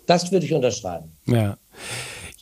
[0.07, 1.13] das würde ich unterschreiben.
[1.27, 1.57] Ja.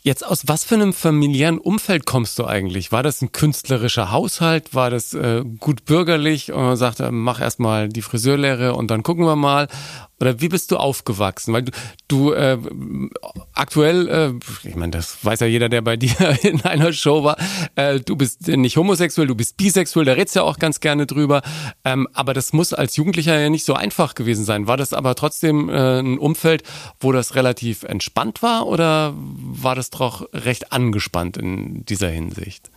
[0.06, 2.92] Jetzt aus was für einem familiären Umfeld kommst du eigentlich?
[2.92, 4.74] War das ein künstlerischer Haushalt?
[4.74, 9.24] War das äh, gut bürgerlich und man sagte, mach erstmal die Friseurlehre und dann gucken
[9.24, 9.66] wir mal?
[10.20, 11.52] Oder wie bist du aufgewachsen?
[11.52, 11.72] Weil du,
[12.08, 12.58] du äh,
[13.52, 17.36] aktuell, äh, ich meine, das weiß ja jeder, der bei dir in einer Show war,
[17.74, 21.06] äh, du bist nicht homosexuell, du bist bisexuell, da redest du ja auch ganz gerne
[21.06, 21.42] drüber.
[21.84, 24.66] Ähm, aber das muss als Jugendlicher ja nicht so einfach gewesen sein.
[24.66, 26.62] War das aber trotzdem äh, ein Umfeld,
[27.00, 32.70] wo das relativ entspannt war oder war das doch recht angespannt in dieser Hinsicht?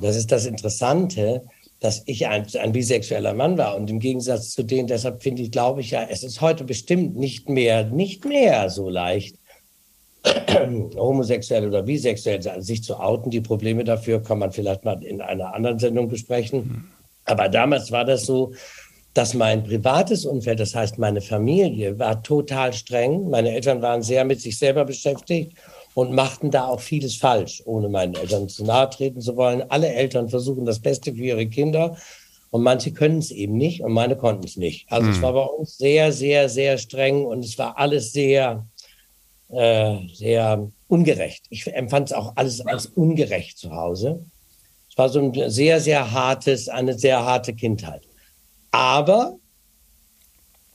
[0.00, 1.42] Das ist das Interessante
[1.80, 3.76] dass ich ein, ein bisexueller Mann war.
[3.76, 7.16] Und im Gegensatz zu denen, deshalb finde ich, glaube ich ja, es ist heute bestimmt
[7.16, 9.36] nicht mehr, nicht mehr so leicht,
[10.96, 13.30] homosexuell oder bisexuell sich zu outen.
[13.30, 16.58] Die Probleme dafür kann man vielleicht mal in einer anderen Sendung besprechen.
[16.58, 16.84] Mhm.
[17.26, 18.52] Aber damals war das so,
[19.12, 23.28] dass mein privates Umfeld, das heißt meine Familie, war total streng.
[23.28, 25.52] Meine Eltern waren sehr mit sich selber beschäftigt
[25.94, 29.62] und machten da auch vieles falsch, ohne meinen Eltern zu nahe treten zu wollen.
[29.70, 31.96] Alle Eltern versuchen das Beste für ihre Kinder
[32.50, 34.90] und manche können es eben nicht und meine konnten es nicht.
[34.90, 35.12] Also mhm.
[35.12, 38.66] es war bei uns sehr, sehr, sehr streng und es war alles sehr,
[39.48, 41.46] äh, sehr ungerecht.
[41.50, 44.24] Ich empfand es auch alles als ungerecht zu Hause.
[44.90, 48.02] Es war so ein sehr, sehr hartes, eine sehr harte Kindheit.
[48.70, 49.36] Aber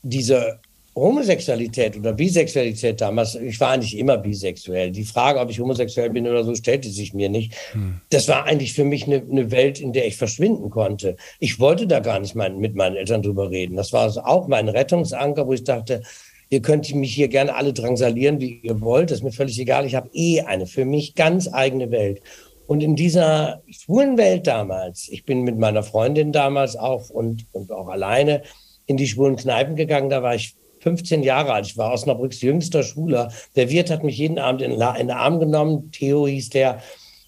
[0.02, 0.60] diese
[0.94, 4.90] Homosexualität oder Bisexualität damals, ich war eigentlich immer bisexuell.
[4.90, 7.54] Die Frage, ob ich homosexuell bin oder so, stellte sich mir nicht.
[7.72, 8.00] Hm.
[8.10, 11.16] Das war eigentlich für mich eine, eine, Welt, in der ich verschwinden konnte.
[11.38, 13.76] Ich wollte da gar nicht mein, mit meinen Eltern drüber reden.
[13.76, 16.02] Das war also auch mein Rettungsanker, wo ich dachte,
[16.48, 19.10] ihr könnt mich hier gerne alle drangsalieren, wie ihr wollt.
[19.10, 19.86] Das ist mir völlig egal.
[19.86, 22.20] Ich habe eh eine für mich ganz eigene Welt.
[22.66, 27.70] Und in dieser schwulen Welt damals, ich bin mit meiner Freundin damals auch und, und
[27.72, 28.42] auch alleine
[28.86, 31.66] in die schwulen Kneipen gegangen, da war ich 15 Jahre alt.
[31.66, 33.32] Ich war Osnabrücks jüngster Schüler.
[33.56, 35.90] Der Wirt hat mich jeden Abend in, in den Arm genommen.
[35.92, 36.80] Theo hieß der.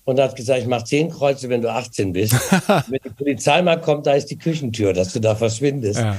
[0.04, 2.34] Und hat gesagt, ich mache zehn Kreuze, wenn du 18 bist.
[2.88, 6.00] wenn die Polizei mal kommt, da ist die Küchentür, dass du da verschwindest.
[6.00, 6.16] Ja.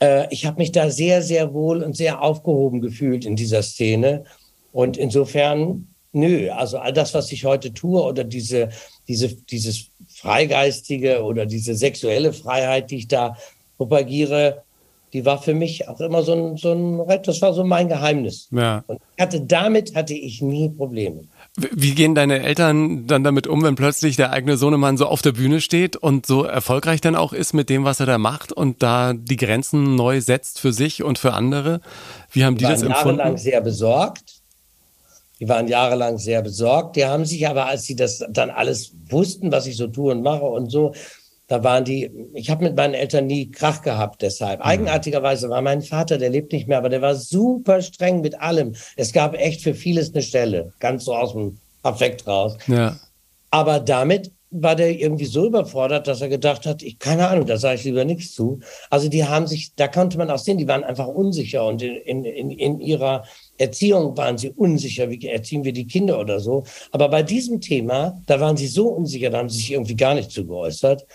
[0.00, 4.24] Äh, ich habe mich da sehr, sehr wohl und sehr aufgehoben gefühlt in dieser Szene.
[4.72, 8.68] Und insofern, nö, also all das, was ich heute tue oder diese,
[9.08, 13.36] diese, dieses Freigeistige oder diese sexuelle Freiheit, die ich da
[13.76, 14.62] propagiere,
[15.12, 18.48] die war für mich auch immer so ein, so ein das war so mein Geheimnis.
[18.50, 18.82] Ja.
[18.86, 21.24] Und hatte, damit hatte ich nie Probleme.
[21.56, 25.32] Wie gehen deine Eltern dann damit um, wenn plötzlich der eigene Sohnemann so auf der
[25.32, 28.82] Bühne steht und so erfolgreich dann auch ist mit dem, was er da macht und
[28.82, 31.82] da die Grenzen neu setzt für sich und für andere?
[32.30, 33.18] Wie haben die, die das empfunden?
[33.18, 34.42] jahrelang sehr besorgt.
[35.40, 36.96] Die waren jahrelang sehr besorgt.
[36.96, 40.22] Die haben sich aber, als sie das dann alles wussten, was ich so tue und
[40.22, 40.94] mache und so,
[41.48, 44.60] da waren die, ich habe mit meinen Eltern nie Krach gehabt deshalb.
[44.60, 44.66] Mhm.
[44.66, 48.74] Eigenartigerweise war mein Vater, der lebt nicht mehr, aber der war super streng mit allem.
[48.96, 52.56] Es gab echt für vieles eine Stelle, ganz so aus dem Affekt raus.
[52.66, 52.96] Ja.
[53.50, 57.56] Aber damit war der irgendwie so überfordert, dass er gedacht hat, ich keine Ahnung, da
[57.56, 58.60] sage ich lieber nichts zu.
[58.90, 62.24] Also die haben sich, da konnte man auch sehen, die waren einfach unsicher und in,
[62.24, 63.24] in, in ihrer
[63.62, 66.64] Erziehung waren sie unsicher, wie erziehen wir die Kinder oder so.
[66.90, 70.14] Aber bei diesem Thema, da waren sie so unsicher, da haben sie sich irgendwie gar
[70.14, 71.06] nicht zu geäußert.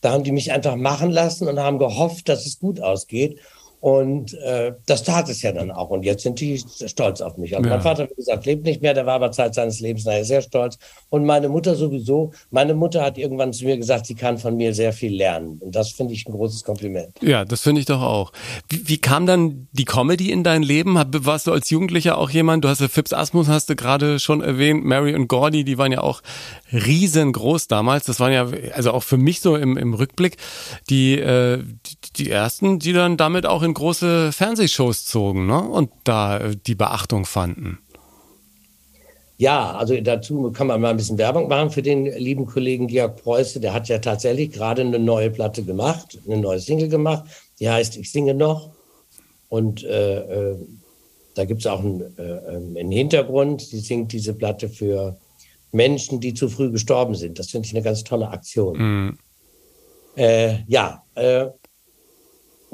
[0.00, 3.38] Da haben die mich einfach machen lassen und haben gehofft, dass es gut ausgeht.
[3.80, 5.88] Und äh, das tat es ja dann auch.
[5.88, 7.56] Und jetzt sind die stolz auf mich.
[7.56, 7.76] Also ja.
[7.76, 10.42] mein Vater, wie gesagt, lebt nicht mehr, der war aber Zeit seines Lebens nachher sehr
[10.42, 10.78] stolz.
[11.08, 12.32] Und meine Mutter sowieso.
[12.50, 15.58] Meine Mutter hat irgendwann zu mir gesagt, sie kann von mir sehr viel lernen.
[15.60, 17.16] Und das finde ich ein großes Kompliment.
[17.22, 18.32] Ja, das finde ich doch auch.
[18.68, 20.96] Wie, wie, kam dann die Comedy in dein Leben?
[20.96, 22.64] Warst du als Jugendlicher auch jemand?
[22.64, 24.84] Du hast ja Fips Asmus, hast du gerade schon erwähnt.
[24.84, 26.20] Mary und Gordy, die waren ja auch
[26.70, 28.04] riesengroß damals.
[28.04, 30.36] Das waren ja, also auch für mich so im, im Rückblick,
[30.90, 35.60] die, äh, die, die ersten, die dann damit auch in in große Fernsehshows zogen ne?
[35.60, 37.78] und da äh, die Beachtung fanden.
[39.38, 43.22] Ja, also dazu kann man mal ein bisschen Werbung machen für den lieben Kollegen Georg
[43.22, 43.58] Preuße.
[43.58, 47.24] Der hat ja tatsächlich gerade eine neue Platte gemacht, eine neue Single gemacht.
[47.58, 48.70] Die heißt Ich singe noch.
[49.48, 50.56] Und äh, äh,
[51.34, 53.62] da gibt es auch einen, äh, einen Hintergrund.
[53.62, 55.16] Sie singt diese Platte für
[55.72, 57.38] Menschen, die zu früh gestorben sind.
[57.38, 58.76] Das finde ich eine ganz tolle Aktion.
[58.78, 59.18] Mhm.
[60.16, 61.46] Äh, ja, äh,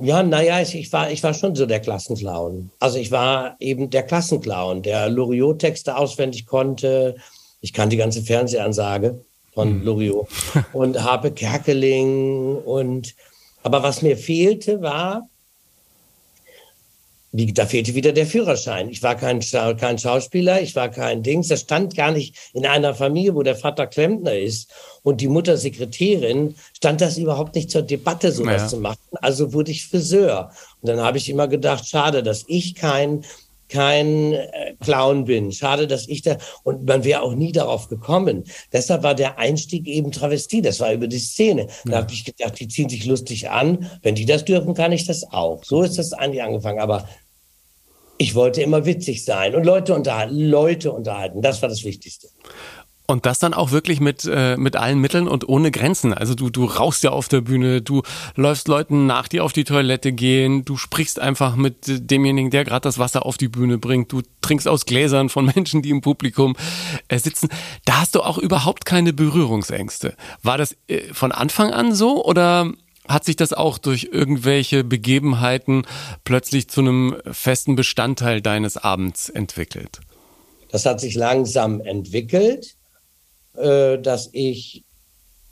[0.00, 2.70] ja, naja, ich, war, ich war schon so der Klassenclown.
[2.78, 7.16] Also ich war eben der Klassenclown, der Loriot-Texte auswendig konnte.
[7.61, 9.85] Ich kannte die ganze Fernsehansage von mhm.
[9.85, 10.28] Loriot
[10.72, 13.14] und Harpe Kerkeling und
[13.62, 15.28] aber was mir fehlte war
[17.37, 18.88] wie, da fehlte wieder der Führerschein.
[18.88, 21.49] Ich war kein, kein Schauspieler, ich war kein Dings.
[21.49, 24.72] Das stand gar nicht in einer Familie, wo der Vater Klempner ist
[25.03, 28.68] und die Mutter Sekretärin, stand das überhaupt nicht zur Debatte, sowas naja.
[28.68, 28.99] zu machen.
[29.20, 30.51] Also wurde ich Friseur.
[30.81, 33.25] Und dann habe ich immer gedacht, schade, dass ich kein
[33.68, 35.51] kein äh, Clown bin.
[35.51, 38.44] Schade, dass ich da und man wäre auch nie darauf gekommen.
[38.72, 40.62] Deshalb war der Einstieg eben Travestie.
[40.62, 41.66] Das war über die Szene.
[41.85, 41.96] Da ja.
[41.99, 43.90] habe ich gedacht, die ziehen sich lustig an.
[44.03, 45.64] Wenn die das dürfen, kann ich das auch.
[45.64, 46.79] So ist das eigentlich angefangen.
[46.79, 47.09] Aber
[48.18, 51.42] ich wollte immer witzig sein und Leute unterhalten, Leute unterhalten.
[51.42, 52.29] Das war das Wichtigste.
[53.09, 56.12] Und das dann auch wirklich mit, äh, mit allen Mitteln und ohne Grenzen.
[56.12, 58.02] Also du, du rauchst ja auf der Bühne, du
[58.35, 62.81] läufst Leuten nach, die auf die Toilette gehen, du sprichst einfach mit demjenigen, der gerade
[62.81, 66.57] das Wasser auf die Bühne bringt, du trinkst aus Gläsern von Menschen, die im Publikum
[67.07, 67.48] äh, sitzen.
[67.85, 70.16] Da hast du auch überhaupt keine Berührungsängste.
[70.42, 72.72] War das äh, von Anfang an so oder
[73.08, 75.86] hat sich das auch durch irgendwelche Begebenheiten
[76.24, 80.00] plötzlich zu einem festen Bestandteil deines Abends entwickelt?
[80.70, 82.76] Das hat sich langsam entwickelt,
[83.54, 84.84] äh, dass ich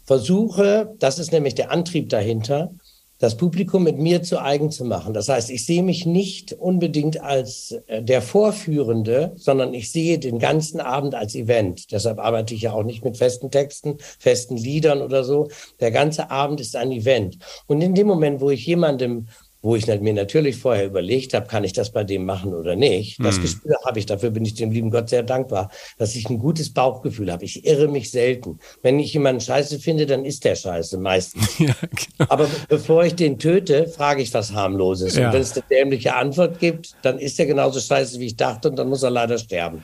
[0.04, 2.70] versuche, das ist nämlich der Antrieb dahinter,
[3.18, 5.14] das Publikum mit mir zu eigen zu machen.
[5.14, 10.38] Das heißt, ich sehe mich nicht unbedingt als äh, der Vorführende, sondern ich sehe den
[10.38, 11.92] ganzen Abend als Event.
[11.92, 15.48] Deshalb arbeite ich ja auch nicht mit festen Texten, festen Liedern oder so.
[15.80, 17.38] Der ganze Abend ist ein Event.
[17.66, 19.28] Und in dem Moment, wo ich jemandem
[19.64, 23.18] wo ich mir natürlich vorher überlegt habe, kann ich das bei dem machen oder nicht.
[23.24, 23.42] Das hm.
[23.42, 26.74] Gespür habe ich, dafür bin ich dem lieben Gott sehr dankbar, dass ich ein gutes
[26.74, 27.46] Bauchgefühl habe.
[27.46, 28.58] Ich irre mich selten.
[28.82, 31.48] Wenn ich jemanden scheiße finde, dann ist der scheiße, meistens.
[31.64, 32.30] Ja, genau.
[32.30, 35.16] Aber bevor ich den töte, frage ich was harmloses.
[35.16, 35.28] Ja.
[35.28, 38.68] Und wenn es eine dämliche Antwort gibt, dann ist er genauso scheiße, wie ich dachte,
[38.68, 39.82] und dann muss er leider sterben.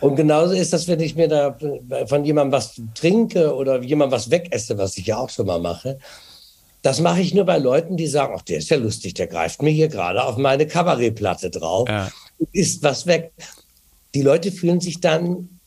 [0.00, 1.56] Und genauso ist das, wenn ich mir da
[2.06, 5.98] von jemandem was trinke oder jemandem was wegesse, was ich ja auch schon mal mache
[6.82, 9.62] das mache ich nur bei Leuten, die sagen, ach, der ist ja lustig, der greift
[9.62, 12.10] mir hier gerade auf meine Kabarettplatte drauf, ja.
[12.52, 13.32] ist was weg.
[14.14, 15.60] Die Leute fühlen sich dann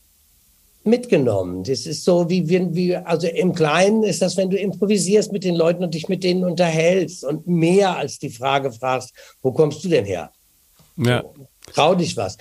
[0.84, 1.64] mitgenommen.
[1.64, 5.56] Das ist so wie, wie, also im Kleinen ist das, wenn du improvisierst mit den
[5.56, 9.88] Leuten und dich mit denen unterhältst und mehr als die Frage fragst, wo kommst du
[9.88, 10.30] denn her?
[10.96, 11.24] Ja.
[11.74, 12.38] Trau dich was.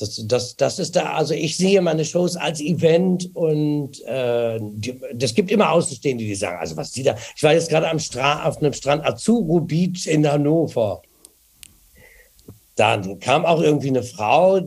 [0.00, 4.58] Das, das, das ist da, also ich sehe meine Shows als Event und äh,
[5.34, 8.46] gibt immer Außenstehende, die sagen, also was die da, ich war jetzt gerade am Strand,
[8.46, 11.02] auf einem Strand Azuro Beach in Hannover.
[12.76, 14.60] Dann kam auch irgendwie eine Frau,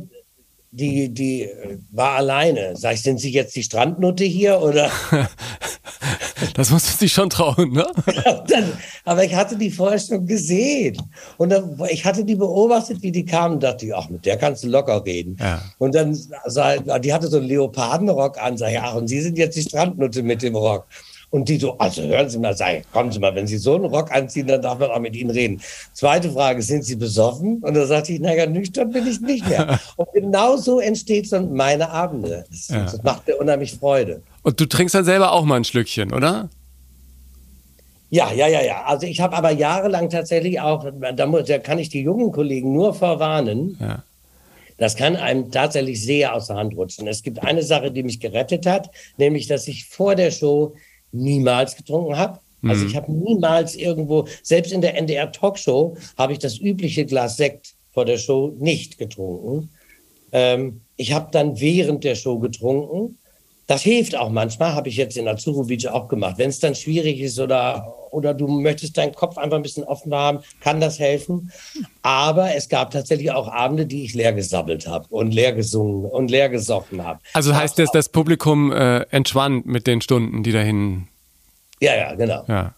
[0.70, 1.50] die, die
[1.92, 2.76] war alleine.
[2.76, 4.92] Sag ich, sind Sie jetzt die Strandnutte hier oder?
[6.54, 7.86] Das musst du sich schon trauen, ne?
[8.48, 8.74] dann,
[9.06, 10.98] aber ich hatte die vorher schon gesehen.
[11.38, 14.68] Und dann, ich hatte die beobachtet, wie die kamen dachte, ach, mit der kannst du
[14.68, 15.38] locker reden.
[15.40, 15.62] Ja.
[15.78, 19.38] Und dann, sah, die hatte so einen Leopardenrock an, sag ich, ach, und Sie sind
[19.38, 20.86] jetzt die Strandnutte mit dem Rock.
[21.34, 23.86] Und die so, also hören Sie mal, sagen, kommen Sie mal, wenn Sie so einen
[23.86, 25.60] Rock anziehen, dann darf man auch mit Ihnen reden.
[25.92, 27.58] Zweite Frage, sind Sie besoffen?
[27.64, 29.80] Und da sagte ich, naja, nüchtern bin ich nicht mehr.
[29.96, 32.46] Und genau so entsteht dann meine Abende.
[32.52, 32.84] Das, ja.
[32.84, 34.22] das macht mir unheimlich Freude.
[34.44, 36.50] Und du trinkst dann selber auch mal ein Schlückchen, oder?
[38.10, 38.84] Ja, ja, ja, ja.
[38.84, 42.72] Also ich habe aber jahrelang tatsächlich auch, da, muss, da kann ich die jungen Kollegen
[42.72, 43.76] nur verwarnen.
[43.80, 44.04] Ja.
[44.78, 47.08] Das kann einem tatsächlich sehr aus der Hand rutschen.
[47.08, 50.76] Es gibt eine Sache, die mich gerettet hat, nämlich, dass ich vor der Show
[51.12, 52.40] niemals getrunken habe.
[52.64, 52.90] Also mhm.
[52.90, 57.76] ich habe niemals irgendwo, selbst in der NDR Talkshow, habe ich das übliche Glas Sekt
[57.92, 59.70] vor der Show nicht getrunken.
[60.32, 63.18] Ähm, ich habe dann während der Show getrunken
[63.68, 66.36] das hilft auch manchmal, habe ich jetzt in Azurovic auch gemacht.
[66.38, 70.14] Wenn es dann schwierig ist oder, oder du möchtest deinen Kopf einfach ein bisschen offen
[70.14, 71.52] haben, kann das helfen.
[72.02, 76.30] Aber es gab tatsächlich auch Abende, die ich leer gesabbelt habe und leer gesungen und
[76.30, 77.20] leer gesoffen habe.
[77.34, 81.08] Also heißt das, das Publikum äh, entschwand mit den Stunden, die dahin.
[81.80, 82.44] Ja, ja, genau.
[82.48, 82.74] Ja.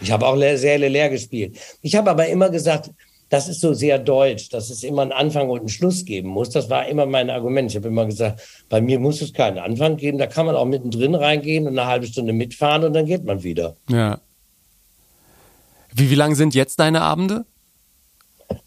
[0.00, 1.56] Ich habe auch Säle leer gespielt.
[1.80, 2.90] Ich habe aber immer gesagt,
[3.34, 6.50] das ist so sehr deutsch, dass es immer einen Anfang und einen Schluss geben muss.
[6.50, 7.68] Das war immer mein Argument.
[7.68, 10.18] Ich habe immer gesagt, bei mir muss es keinen Anfang geben.
[10.18, 13.42] Da kann man auch mittendrin reingehen und eine halbe Stunde mitfahren und dann geht man
[13.42, 13.74] wieder.
[13.90, 14.20] Ja.
[15.92, 17.44] Wie, wie lang sind jetzt deine Abende?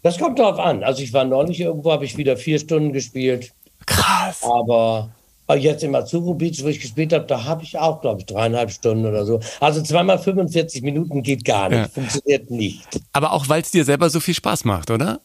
[0.02, 0.84] Das kommt darauf an.
[0.84, 3.54] Also ich war neulich irgendwo, habe ich wieder vier Stunden gespielt.
[3.86, 4.42] Krass.
[4.42, 5.14] Aber
[5.56, 8.70] Jetzt im Azubu Beach, wo ich gespielt habe, da habe ich auch, glaube ich, dreieinhalb
[8.70, 9.40] Stunden oder so.
[9.60, 11.88] Also zweimal 45 Minuten geht gar nicht, ja.
[11.88, 13.00] funktioniert nicht.
[13.12, 15.20] Aber auch, weil es dir selber so viel Spaß macht, oder?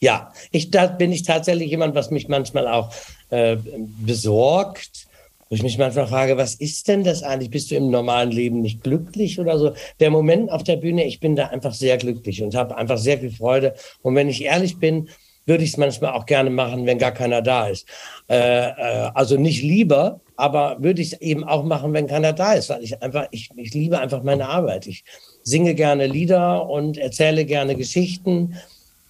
[0.00, 2.90] Ja, ich, da bin ich tatsächlich jemand, was mich manchmal auch
[3.28, 3.56] äh,
[3.98, 5.06] besorgt.
[5.50, 7.50] Wo ich mich manchmal frage, was ist denn das eigentlich?
[7.50, 9.74] Bist du im normalen Leben nicht glücklich oder so?
[9.98, 13.18] Der Moment auf der Bühne, ich bin da einfach sehr glücklich und habe einfach sehr
[13.18, 13.74] viel Freude.
[14.00, 15.08] Und wenn ich ehrlich bin,
[15.46, 17.86] würde ich es manchmal auch gerne machen, wenn gar keiner da ist.
[18.28, 22.52] Äh, äh, also nicht lieber, aber würde ich es eben auch machen, wenn keiner da
[22.52, 24.86] ist, weil ich einfach, ich, ich liebe einfach meine Arbeit.
[24.86, 25.04] Ich
[25.42, 28.56] singe gerne Lieder und erzähle gerne Geschichten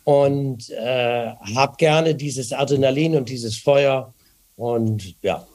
[0.05, 4.13] und äh, habe gerne dieses Adrenalin und dieses Feuer.
[4.57, 5.47] Und ja.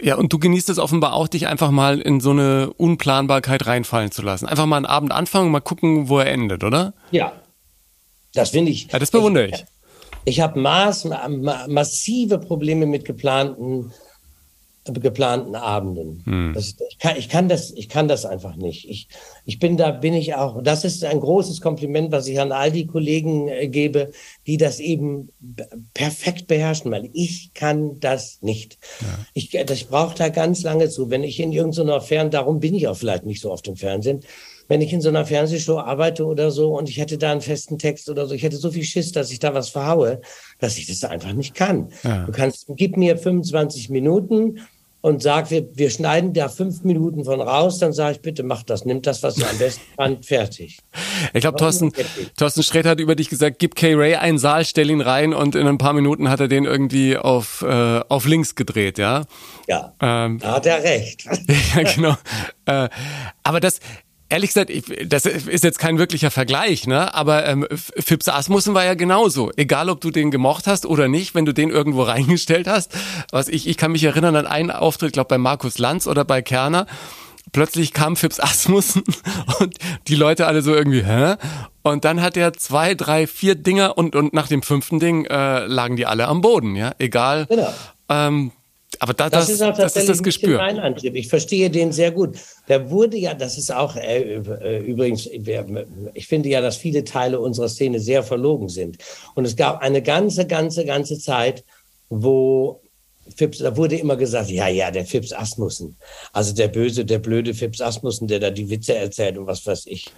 [0.00, 4.10] Ja, und du genießt es offenbar auch, dich einfach mal in so eine Unplanbarkeit reinfallen
[4.10, 4.46] zu lassen.
[4.46, 6.94] Einfach mal einen Abend anfangen, mal gucken, wo er endet, oder?
[7.10, 7.32] Ja.
[8.32, 8.90] Das finde ich.
[8.90, 9.54] Ja, das bewundere ich.
[9.54, 9.64] Ich
[10.40, 11.08] habe maß,
[11.68, 13.92] massive Probleme mit geplanten,
[14.84, 16.22] geplanten Abenden.
[16.24, 16.52] Hm.
[16.54, 18.88] Das, ich, kann, ich, kann das, ich kann das einfach nicht.
[18.88, 19.08] Ich,
[19.44, 20.62] ich bin da, bin ich auch.
[20.62, 24.12] Das ist ein großes Kompliment, was ich an all die Kollegen äh, gebe,
[24.46, 25.30] die das eben
[25.92, 28.78] perfekt beherrschen, weil ich kann das nicht.
[29.00, 29.06] Ja.
[29.34, 31.10] Ich, ich brauche da ganz lange zu.
[31.10, 34.22] Wenn ich in irgendeiner Fern, darum bin ich auch vielleicht nicht so oft im Fernsehen,
[34.70, 37.76] wenn ich in so einer Fernsehshow arbeite oder so und ich hätte da einen festen
[37.76, 40.20] Text oder so, ich hätte so viel Schiss, dass ich da was verhaue,
[40.60, 41.90] dass ich das einfach nicht kann.
[42.04, 42.24] Ja.
[42.24, 44.60] Du kannst, gib mir 25 Minuten
[45.00, 48.62] und sag, wir, wir schneiden da fünf Minuten von raus, dann sage ich, bitte mach
[48.62, 50.78] das, nimm das, was ihr am besten fand, fertig.
[51.34, 51.92] Ich glaube, Thorsten,
[52.36, 55.56] Thorsten Sträter hat über dich gesagt, gib Kay Ray einen Saal, stell ihn rein und
[55.56, 59.24] in ein paar Minuten hat er den irgendwie auf, äh, auf links gedreht, ja?
[59.66, 61.24] Ja, ähm, da hat er recht.
[61.74, 62.16] ja, genau.
[62.66, 62.88] äh,
[63.42, 63.80] aber das,
[64.30, 67.12] Ehrlich gesagt, ich, das ist jetzt kein wirklicher Vergleich, ne?
[67.14, 69.50] Aber ähm, Fips Asmussen war ja genauso.
[69.56, 72.96] Egal, ob du den gemocht hast oder nicht, wenn du den irgendwo reingestellt hast.
[73.32, 76.42] Was ich, ich kann mich erinnern an einen Auftritt, glaube bei Markus Lanz oder bei
[76.42, 76.86] Kerner.
[77.52, 79.02] Plötzlich kam Fips Asmussen
[79.58, 79.74] und
[80.06, 81.34] die Leute alle so irgendwie, hä?
[81.82, 85.66] Und dann hat er zwei, drei, vier Dinger und, und nach dem fünften Ding äh,
[85.66, 86.92] lagen die alle am Boden, ja?
[86.98, 87.46] Egal.
[87.46, 87.74] Genau.
[88.08, 88.52] Ähm,
[89.02, 90.58] aber da, das, das, ist, auch das ist das Gespür.
[90.58, 91.14] Mein Antrieb.
[91.14, 92.36] Ich verstehe den sehr gut.
[92.68, 97.40] Der wurde ja, das ist auch äh, äh übrigens, ich finde ja, dass viele Teile
[97.40, 98.98] unserer Szene sehr verlogen sind.
[99.34, 101.64] Und es gab eine ganze, ganze, ganze Zeit,
[102.10, 102.82] wo
[103.34, 105.96] Fips, da wurde immer gesagt, ja, ja, der Fips Asmussen.
[106.34, 109.86] Also der böse, der blöde Fips Asmussen, der da die Witze erzählt und was weiß
[109.86, 110.12] ich.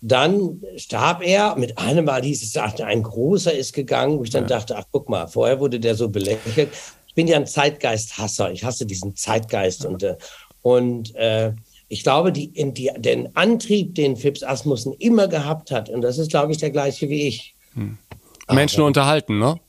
[0.00, 1.56] Dann starb er.
[1.56, 4.48] Mit einem Mal hieß es, ein großer ist gegangen, wo ich dann ja.
[4.48, 6.68] dachte, ach, guck mal, vorher wurde der so belächelt
[7.12, 8.52] ich bin ja ein Zeitgeist-Hasser.
[8.52, 10.16] Ich hasse diesen Zeitgeist und, äh,
[10.62, 11.52] und äh,
[11.88, 16.30] ich glaube, die, die, den Antrieb, den Phipps Asmussen immer gehabt hat, und das ist,
[16.30, 17.54] glaube ich, der gleiche wie ich.
[17.74, 17.98] Hm.
[18.50, 19.60] Menschen Aber, unterhalten, ne?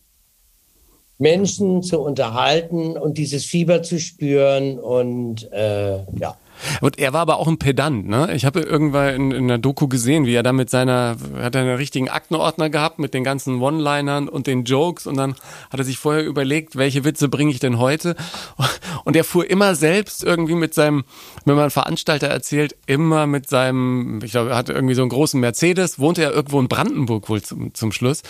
[1.18, 6.38] Menschen zu unterhalten und dieses Fieber zu spüren und äh, ja.
[6.82, 8.34] Und er war aber auch ein Pedant, ne?
[8.34, 11.62] Ich habe irgendwann in, in einer Doku gesehen, wie er da mit seiner, hat er
[11.62, 15.36] einen richtigen Aktenordner gehabt mit den ganzen One-Linern und den Jokes und dann
[15.70, 18.16] hat er sich vorher überlegt, welche Witze bringe ich denn heute?
[19.06, 21.04] Und er fuhr immer selbst irgendwie mit seinem,
[21.46, 25.40] wenn man Veranstalter erzählt, immer mit seinem, ich glaube, er hatte irgendwie so einen großen
[25.40, 28.22] Mercedes, wohnte er irgendwo in Brandenburg wohl zum, zum Schluss.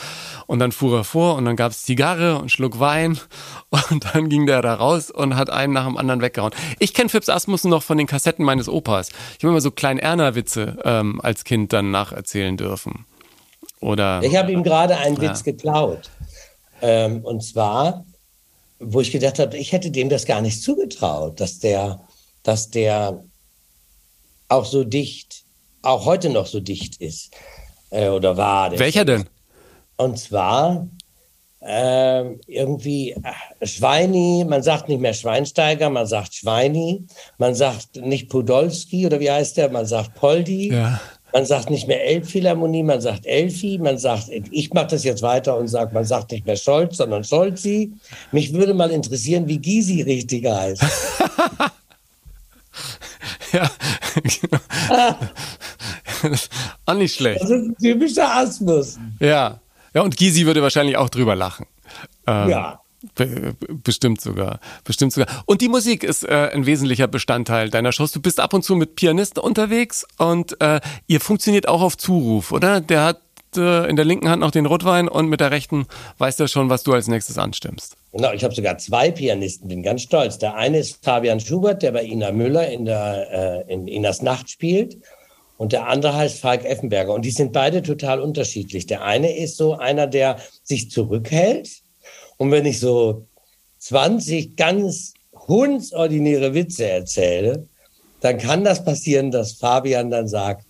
[0.47, 3.19] Und dann fuhr er vor und dann gab es Zigarre und Schluck Wein
[3.91, 6.53] und dann ging der da raus und hat einen nach dem anderen weggehauen.
[6.79, 9.09] Ich kenne Phipps Asmussen noch von den Kassetten meines Opas.
[9.38, 13.05] Ich habe immer so klein Erna-Witze ähm, als Kind dann nacherzählen dürfen.
[13.82, 14.24] Oder.
[14.24, 15.24] Ich habe ihm gerade einen ja.
[15.24, 16.09] Witz geklaut.
[16.82, 18.05] Ähm, und zwar,
[18.80, 21.99] wo ich gedacht habe, ich hätte dem das gar nicht zugetraut, dass der,
[22.43, 23.21] dass der
[24.47, 25.43] auch so dicht,
[25.82, 27.32] auch heute noch so dicht ist.
[27.89, 28.71] Äh, oder war.
[28.80, 29.26] Welcher denn?
[29.97, 30.88] Und zwar
[31.66, 33.16] äh, irgendwie
[33.61, 37.05] Schweini, man sagt nicht mehr Schweinsteiger, man sagt Schweini,
[37.38, 40.74] man sagt nicht Podolski oder wie heißt der, man sagt Poldi.
[40.74, 40.99] Ja.
[41.32, 45.57] Man sagt nicht mehr Elbphilharmonie, man sagt Elfi, man sagt, ich mache das jetzt weiter
[45.57, 47.91] und sage, man sagt nicht mehr Scholz, sondern Scholzi.
[48.32, 50.84] Mich würde mal interessieren, wie Gysi richtig heißt.
[53.51, 53.72] ja,
[54.22, 55.16] genau.
[56.86, 57.41] auch nicht schlecht.
[57.41, 58.97] Das ist ein typischer Asmus.
[59.20, 59.59] Ja.
[59.93, 61.65] Ja, und Gysi würde wahrscheinlich auch drüber lachen.
[62.27, 62.79] Ähm, ja.
[63.83, 65.27] Bestimmt sogar, bestimmt sogar.
[65.45, 68.13] Und die Musik ist äh, ein wesentlicher Bestandteil deiner Shows.
[68.13, 72.53] Du bist ab und zu mit Pianisten unterwegs und äh, ihr funktioniert auch auf Zuruf,
[72.53, 72.79] oder?
[72.79, 73.19] Der hat
[73.57, 75.85] äh, in der linken Hand noch den Rotwein und mit der rechten
[76.17, 77.97] weiß er schon, was du als nächstes anstimmst.
[78.13, 80.37] Genau, ich habe sogar zwei Pianisten, bin ganz stolz.
[80.37, 84.49] Der eine ist Fabian Schubert, der bei Ina Müller in der äh, in Inas Nacht
[84.49, 84.97] spielt.
[85.57, 87.13] Und der andere heißt Falk Effenberger.
[87.13, 88.85] Und die sind beide total unterschiedlich.
[88.85, 91.69] Der eine ist so einer, der sich zurückhält.
[92.37, 93.27] Und wenn ich so
[93.79, 95.13] 20 ganz
[95.47, 97.67] hundsordinäre Witze erzähle,
[98.21, 100.65] dann kann das passieren, dass Fabian dann sagt,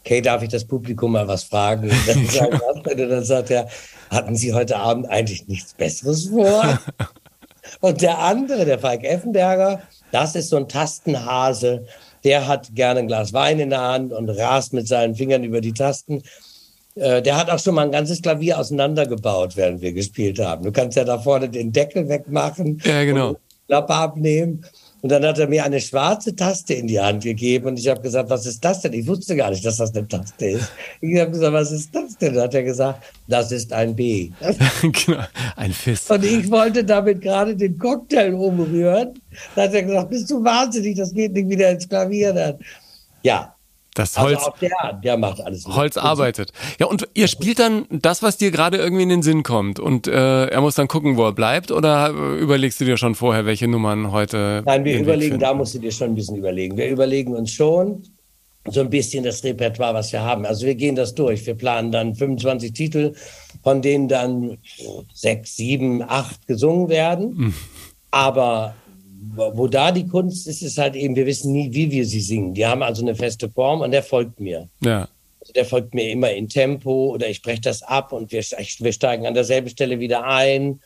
[0.00, 1.90] okay, darf ich das Publikum mal was fragen?
[1.90, 3.68] Und dann, sagt, und dann sagt er,
[4.10, 6.80] hatten Sie heute Abend eigentlich nichts Besseres vor?
[7.80, 11.86] Und der andere, der Falk Effenberger, das ist so ein Tastenhase,
[12.24, 15.60] der hat gerne ein Glas Wein in der Hand und rast mit seinen Fingern über
[15.60, 16.22] die Tasten.
[16.94, 20.64] Äh, der hat auch schon mal ein ganzes Klavier auseinandergebaut, während wir gespielt haben.
[20.64, 22.80] Du kannst ja da vorne den Deckel wegmachen.
[22.84, 23.36] Ja, genau.
[23.66, 24.64] Klappe abnehmen.
[25.02, 28.00] Und dann hat er mir eine schwarze Taste in die Hand gegeben und ich habe
[28.00, 28.92] gesagt, was ist das denn?
[28.92, 30.72] Ich wusste gar nicht, dass das eine Taste ist.
[31.00, 32.34] Ich habe gesagt, was ist das denn?
[32.34, 34.30] Dann hat er gesagt, das ist ein B.
[34.82, 35.24] genau,
[35.56, 36.08] ein Fist.
[36.08, 39.20] Und ich wollte damit gerade den Cocktail umrühren.
[39.56, 42.58] Dann hat er gesagt, bist du wahnsinnig, das geht nicht wieder ins Klavier dann.
[43.24, 43.56] Ja,
[43.94, 44.38] das also Holz.
[44.38, 45.66] Also der, der macht alles.
[45.66, 45.76] Mit.
[45.76, 46.52] Holz arbeitet.
[46.78, 49.78] Ja, und ihr spielt dann das, was dir gerade irgendwie in den Sinn kommt.
[49.78, 51.70] Und äh, er muss dann gucken, wo er bleibt.
[51.70, 54.62] Oder äh, überlegst du dir schon vorher, welche Nummern heute.
[54.64, 56.76] Nein, wir überlegen, da musst du dir schon ein bisschen überlegen.
[56.76, 58.02] Wir überlegen uns schon
[58.66, 60.46] so ein bisschen das Repertoire, was wir haben.
[60.46, 61.44] Also wir gehen das durch.
[61.46, 63.14] Wir planen dann 25 Titel,
[63.62, 64.58] von denen dann
[65.12, 67.34] sechs, sieben, acht gesungen werden.
[67.36, 67.54] Mhm.
[68.10, 68.74] Aber
[69.24, 72.54] wo da die Kunst ist, ist halt eben, wir wissen nie, wie wir sie singen.
[72.54, 74.68] Die haben also eine feste Form und der folgt mir.
[74.80, 75.08] Ja.
[75.40, 78.92] Also der folgt mir immer in Tempo oder ich breche das ab und wir, wir
[78.92, 80.80] steigen an derselben Stelle wieder ein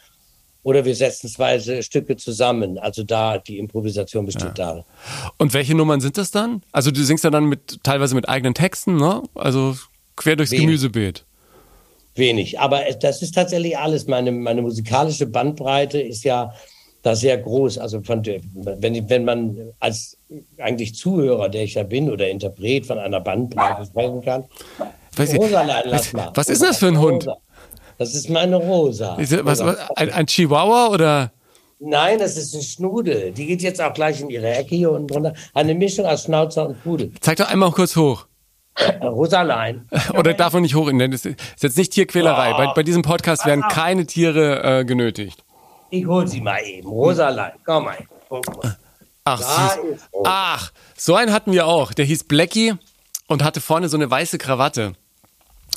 [0.62, 2.78] oder wir setzen zwei Stücke zusammen.
[2.78, 4.74] Also da, die Improvisation besteht ja.
[4.74, 4.84] da.
[5.38, 6.62] Und welche Nummern sind das dann?
[6.72, 9.22] Also du singst ja dann mit, teilweise mit eigenen Texten, ne?
[9.34, 9.76] Also
[10.16, 10.66] quer durchs Wenig.
[10.66, 11.24] Gemüsebeet.
[12.14, 14.06] Wenig, aber das ist tatsächlich alles.
[14.06, 16.54] Meine, meine musikalische Bandbreite ist ja
[17.06, 17.78] da sehr groß.
[17.78, 20.18] Also von, wenn, wenn man als
[20.58, 24.44] eigentlich Zuhörer, der ich ja bin, oder Interpret von einer Bandbreite sprechen kann.
[25.14, 26.30] Weiß Rosa, lass mal.
[26.34, 27.26] Was ist das für ein Hund?
[27.98, 29.14] Das ist meine Rosa.
[29.16, 31.32] Ist was, was, ein, ein Chihuahua oder?
[31.78, 33.32] Nein, das ist ein Schnudel.
[33.32, 35.32] Die geht jetzt auch gleich in ihre Ecke hier unten drunter.
[35.54, 37.12] Eine Mischung aus Schnauzer und Pudel.
[37.20, 38.26] Zeig doch einmal kurz hoch.
[39.02, 39.88] Rosalein.
[40.18, 40.90] Oder darf man nicht hoch?
[40.92, 42.52] Das ist jetzt nicht Tierquälerei.
[42.52, 42.56] Oh.
[42.56, 45.45] Bei, bei, diesem Podcast werden keine Tiere äh, genötigt.
[45.90, 46.88] Ich hol sie mal eben.
[46.88, 47.98] Rosalein, komm mal.
[49.24, 49.40] Ach,
[49.76, 50.00] süß.
[50.24, 51.92] Ach, so einen hatten wir auch.
[51.92, 52.74] Der hieß Blackie
[53.26, 54.92] und hatte vorne so eine weiße Krawatte.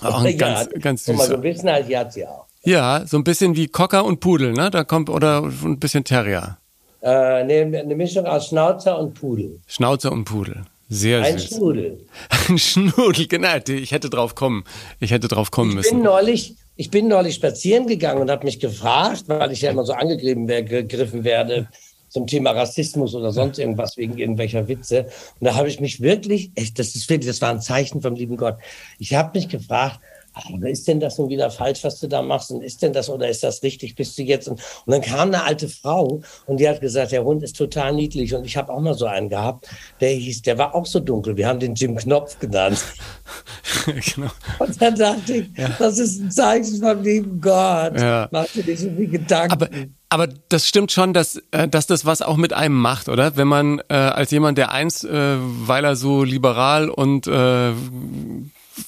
[0.02, 1.26] Auch ein ja, ganz, ganz süßer.
[1.26, 2.46] So ein bisschen die hat sie auch.
[2.64, 4.70] Ja, so ein bisschen wie Cocker und Pudel, ne?
[4.70, 6.58] Da kommt, oder ein bisschen Terrier.
[7.02, 9.62] Äh, ne, eine Mischung aus Schnauzer und Pudel.
[9.68, 10.64] Schnauzer und Pudel.
[10.90, 11.52] Sehr ein süß.
[11.52, 12.06] Ein Schnudel.
[12.50, 13.56] Ein Schnudel, genau.
[13.68, 14.64] Ich hätte drauf kommen.
[15.00, 15.88] Ich hätte drauf kommen ich müssen.
[15.88, 19.72] Ich bin neulich, ich bin neulich spazieren gegangen und habe mich gefragt, weil ich ja
[19.72, 21.68] immer so angegriffen werde
[22.08, 25.08] zum Thema Rassismus oder sonst irgendwas wegen irgendwelcher Witze.
[25.42, 28.16] Und da habe ich mich wirklich, echt, das ist wirklich, das war ein Zeichen vom
[28.16, 28.60] lieben Gott.
[28.98, 30.00] Ich habe mich gefragt,
[30.54, 32.52] oder ist denn das nun wieder falsch, was du da machst?
[32.52, 33.96] Und ist denn das oder ist das richtig?
[33.96, 34.48] Bist du jetzt?
[34.48, 37.94] Und, und dann kam eine alte Frau und die hat gesagt, der Hund ist total
[37.94, 38.34] niedlich.
[38.34, 39.68] Und ich habe auch mal so einen gehabt,
[40.00, 41.38] der hieß, der war auch so dunkel.
[41.38, 42.84] Wir haben den Jim Knopf genannt.
[43.86, 44.32] genau.
[44.60, 45.70] Und dann dachte ich, ja.
[45.78, 48.00] das ist ein Zeichen vom lieben Gott.
[48.00, 48.28] Ja.
[48.32, 49.52] Mach dir nicht so viel Gedanken.
[49.52, 49.70] Aber
[50.10, 53.38] aber das stimmt schon, dass, äh, dass das was auch mit einem macht, oder?
[53.38, 57.74] Wenn man äh, als jemand, der einst, äh, weil er so liberal und äh,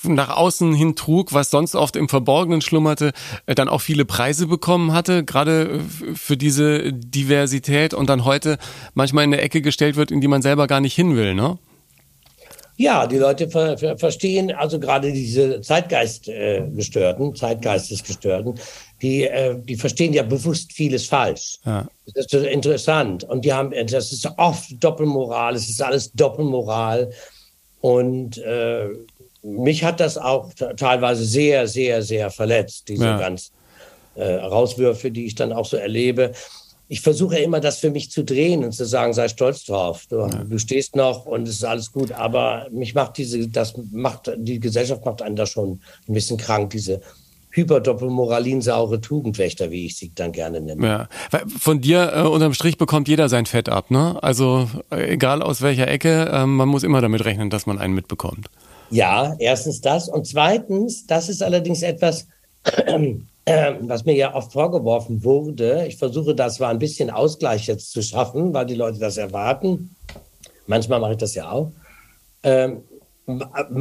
[0.04, 3.12] nach außen hin trug, was sonst oft im Verborgenen schlummerte,
[3.46, 8.58] äh, dann auch viele Preise bekommen hatte, gerade äh, für diese Diversität und dann heute
[8.94, 11.58] manchmal in eine Ecke gestellt wird, in die man selber gar nicht hin will, ne?
[12.78, 18.60] Ja, die Leute ver ver verstehen, also gerade diese Zeitgeistgestörten, äh, Zeitgeistesgestörten,
[19.04, 21.60] die, äh, die verstehen ja bewusst vieles falsch.
[21.64, 21.88] Ja.
[22.16, 23.24] Das ist interessant.
[23.24, 27.12] Und die haben, das ist oft Doppelmoral, es ist alles Doppelmoral.
[27.82, 28.88] Und äh,
[29.44, 33.18] mich hat das auch teilweise sehr, sehr, sehr verletzt, diese ja.
[33.18, 33.52] ganzen
[34.16, 36.32] äh, Rauswürfe, die ich dann auch so erlebe.
[36.88, 40.06] Ich versuche immer, das für mich zu drehen und zu sagen, sei stolz drauf.
[40.10, 40.28] Du, ja.
[40.28, 42.12] du stehst noch und es ist alles gut.
[42.12, 46.72] Aber mich macht diese, das macht, die Gesellschaft macht einen da schon ein bisschen krank,
[46.72, 47.02] diese
[47.52, 50.86] hyperdoppelmoralinsaure Tugendwächter, wie ich sie dann gerne nenne.
[50.86, 51.10] Ja.
[51.60, 54.22] Von dir äh, unterm Strich bekommt jeder sein Fett ab, ne?
[54.22, 57.94] Also äh, egal aus welcher Ecke, äh, man muss immer damit rechnen, dass man einen
[57.94, 58.50] mitbekommt.
[58.92, 60.10] Ja, erstens das.
[60.10, 62.28] Und zweitens, das ist allerdings etwas,
[63.46, 65.86] äh, was mir ja oft vorgeworfen wurde.
[65.88, 69.96] Ich versuche das zwar ein bisschen Ausgleich jetzt zu schaffen, weil die Leute das erwarten.
[70.68, 71.72] Manchmal mache ich das ja auch.
[72.44, 72.84] Ähm,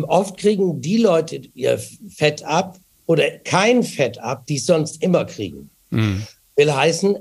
[0.06, 2.78] oft kriegen die Leute ihr Fett ab,
[3.10, 5.68] oder kein Fett ab, die es sonst immer kriegen.
[5.90, 6.24] Mhm.
[6.54, 7.18] Will heißen,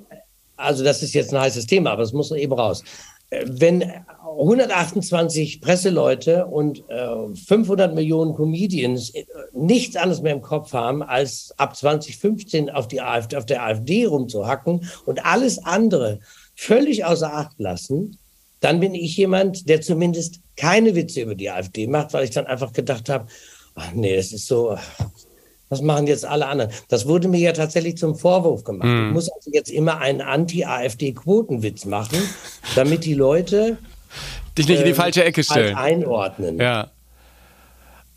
[0.55, 2.83] also das ist jetzt ein heißes Thema, aber es muss eben raus.
[3.32, 11.03] Wenn 128 Presseleute und äh, 500 Millionen Comedians äh, nichts anderes mehr im Kopf haben,
[11.03, 16.19] als ab 2015 auf, die AfD, auf der AfD rumzuhacken und alles andere
[16.55, 18.17] völlig außer Acht lassen,
[18.61, 22.47] dann bin ich jemand, der zumindest keine Witze über die AfD macht, weil ich dann
[22.47, 23.27] einfach gedacht habe,
[23.75, 24.75] ach nee, das ist so,
[25.70, 26.72] was machen jetzt alle anderen?
[26.88, 28.88] Das wurde mir ja tatsächlich zum Vorwurf gemacht.
[28.88, 28.91] Mm.
[28.91, 29.13] Ich hm.
[29.13, 32.17] muss also jetzt immer einen Anti-AfD-Quotenwitz machen,
[32.76, 33.78] damit die Leute
[34.57, 35.78] dich nicht in die ähm, falsche Ecke stellen.
[35.78, 36.59] Halt einordnen.
[36.59, 36.89] Ja.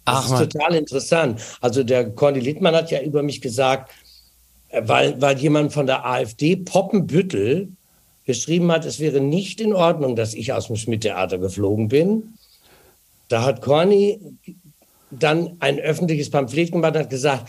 [0.05, 0.50] Ach, das ist Mann.
[0.50, 1.42] total interessant.
[1.61, 3.92] Also der Corny Littmann hat ja über mich gesagt,
[4.70, 7.68] äh, weil, weil jemand von der AfD, Poppenbüttel,
[8.24, 12.34] geschrieben hat, es wäre nicht in Ordnung, dass ich aus dem Schmidt-Theater geflogen bin.
[13.28, 14.20] Da hat Corny
[15.12, 17.48] dann ein öffentliches Pamphlet gemacht und hat gesagt,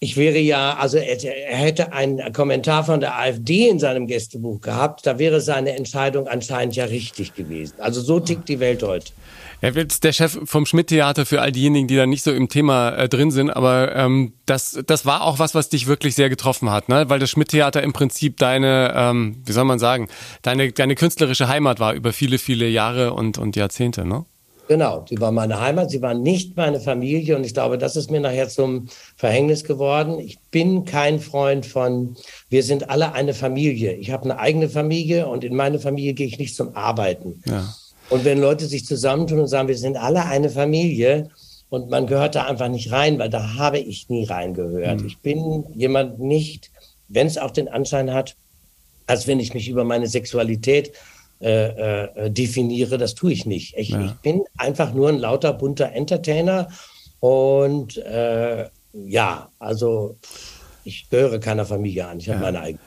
[0.00, 5.04] ich wäre ja, also er, hätte einen Kommentar von der AfD in seinem Gästebuch gehabt,
[5.06, 7.74] da wäre seine Entscheidung anscheinend ja richtig gewesen.
[7.78, 9.12] Also so tickt die Welt heute.
[9.60, 12.90] Er wird der Chef vom Schmidt-Theater für all diejenigen, die da nicht so im Thema
[12.90, 16.70] äh, drin sind, aber ähm, das, das war auch was, was dich wirklich sehr getroffen
[16.70, 17.10] hat, ne?
[17.10, 20.06] weil das Schmidt-Theater im Prinzip deine, ähm, wie soll man sagen,
[20.42, 24.24] deine, deine künstlerische Heimat war über viele, viele Jahre und, und Jahrzehnte, ne?
[24.68, 28.10] Genau, sie war meine Heimat, sie war nicht meine Familie und ich glaube, das ist
[28.10, 30.18] mir nachher zum Verhängnis geworden.
[30.18, 32.16] Ich bin kein Freund von,
[32.50, 33.94] wir sind alle eine Familie.
[33.94, 37.42] Ich habe eine eigene Familie und in meine Familie gehe ich nicht zum Arbeiten.
[37.46, 37.74] Ja.
[38.10, 41.30] Und wenn Leute sich zusammentun und sagen, wir sind alle eine Familie
[41.70, 45.00] und man gehört da einfach nicht rein, weil da habe ich nie reingehört.
[45.00, 45.06] Mhm.
[45.06, 46.70] Ich bin jemand nicht,
[47.08, 48.36] wenn es auch den Anschein hat,
[49.06, 50.92] als wenn ich mich über meine Sexualität
[51.40, 53.74] äh, äh, definiere, das tue ich nicht.
[53.76, 54.04] Ich, ja.
[54.04, 56.68] ich, bin einfach nur ein lauter, bunter Entertainer
[57.20, 60.16] und äh, ja, also
[60.84, 62.18] ich gehöre keiner Familie an.
[62.18, 62.44] Ich habe ja.
[62.44, 62.80] meine eigene.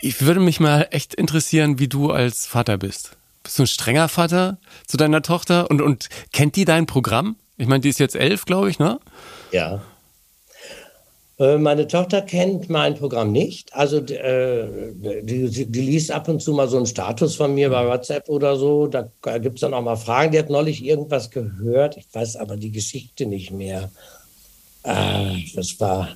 [0.00, 3.16] Ich würde mich mal echt interessieren, wie du als Vater bist.
[3.42, 7.36] Bist du ein strenger Vater zu deiner Tochter und, und kennt die dein Programm?
[7.58, 8.98] Ich meine, die ist jetzt elf, glaube ich, ne?
[9.52, 9.82] Ja.
[11.38, 13.74] Äh, meine Tochter kennt mein Programm nicht.
[13.74, 17.86] Also äh, die, die, liest ab und zu mal so einen Status von mir bei
[17.86, 18.86] WhatsApp oder so.
[18.86, 20.32] Da gibt es dann auch mal Fragen.
[20.32, 21.96] Die hat neulich irgendwas gehört.
[21.96, 23.90] Ich weiß aber die Geschichte nicht mehr.
[24.84, 26.10] Äh, das war,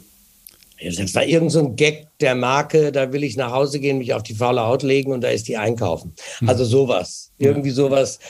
[0.81, 2.93] das war irgend so ein Gag der Marke.
[2.93, 5.49] Da will ich nach Hause gehen, mich auf die faule Haut legen und da ist
[5.49, 6.15] die einkaufen.
[6.39, 6.49] Hm.
[6.49, 7.33] Also sowas.
[7.39, 8.21] Irgendwie sowas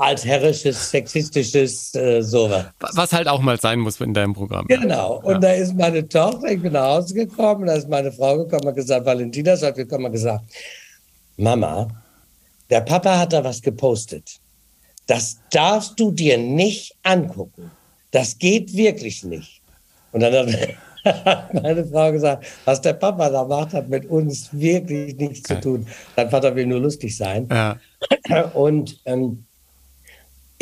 [0.00, 2.66] altherrisches, sexistisches äh, sowas.
[2.78, 4.66] Was halt auch mal sein muss in deinem Programm.
[4.66, 5.20] Genau.
[5.22, 5.38] Und ja.
[5.38, 8.74] da ist meine Tochter, ich bin nach Hause gekommen, da ist meine Frau gekommen und
[8.74, 10.44] gesagt, Valentina ist gekommen und gesagt,
[11.36, 11.88] Mama,
[12.70, 14.40] der Papa hat da was gepostet.
[15.06, 17.70] Das darfst du dir nicht angucken.
[18.10, 19.60] Das geht wirklich nicht.
[20.12, 20.46] Und dann
[21.04, 25.60] hat meine Frau gesagt, was der Papa da macht, hat mit uns wirklich nichts okay.
[25.60, 25.86] zu tun.
[26.16, 27.48] Dein Vater will nur lustig sein.
[27.50, 27.78] Ja.
[28.54, 29.44] Und ähm,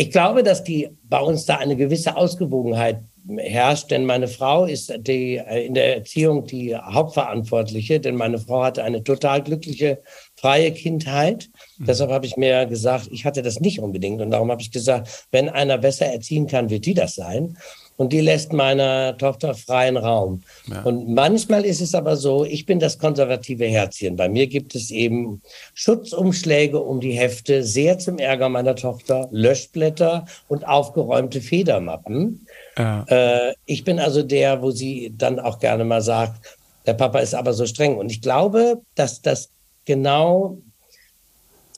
[0.00, 3.00] ich glaube, dass die bei uns da eine gewisse Ausgewogenheit
[3.36, 8.62] herrscht, denn meine Frau ist die, äh, in der Erziehung die Hauptverantwortliche, denn meine Frau
[8.62, 10.00] hatte eine total glückliche,
[10.36, 11.50] freie Kindheit.
[11.78, 11.86] Mhm.
[11.86, 15.26] Deshalb habe ich mir gesagt, ich hatte das nicht unbedingt und darum habe ich gesagt,
[15.32, 17.58] wenn einer besser erziehen kann, wird die das sein.
[17.98, 20.42] Und die lässt meiner Tochter freien Raum.
[20.68, 20.82] Ja.
[20.82, 24.14] Und manchmal ist es aber so, ich bin das konservative Herzchen.
[24.14, 25.42] Bei mir gibt es eben
[25.74, 32.46] Schutzumschläge um die Hefte, sehr zum Ärger meiner Tochter, Löschblätter und aufgeräumte Federmappen.
[32.78, 33.04] Ja.
[33.08, 37.34] Äh, ich bin also der, wo sie dann auch gerne mal sagt, der Papa ist
[37.34, 37.96] aber so streng.
[37.96, 39.50] Und ich glaube, dass das
[39.84, 40.58] genau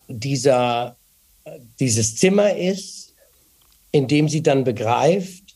[0.07, 0.97] dieser,
[1.81, 3.15] dieses Zimmer ist,
[3.91, 5.50] in dem sie dann begreift,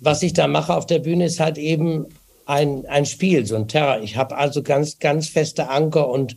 [0.00, 2.06] was ich da mache auf der Bühne, ist halt eben
[2.46, 4.00] ein, ein Spiel, so ein Terror.
[4.00, 6.36] Ich habe also ganz, ganz feste Anker und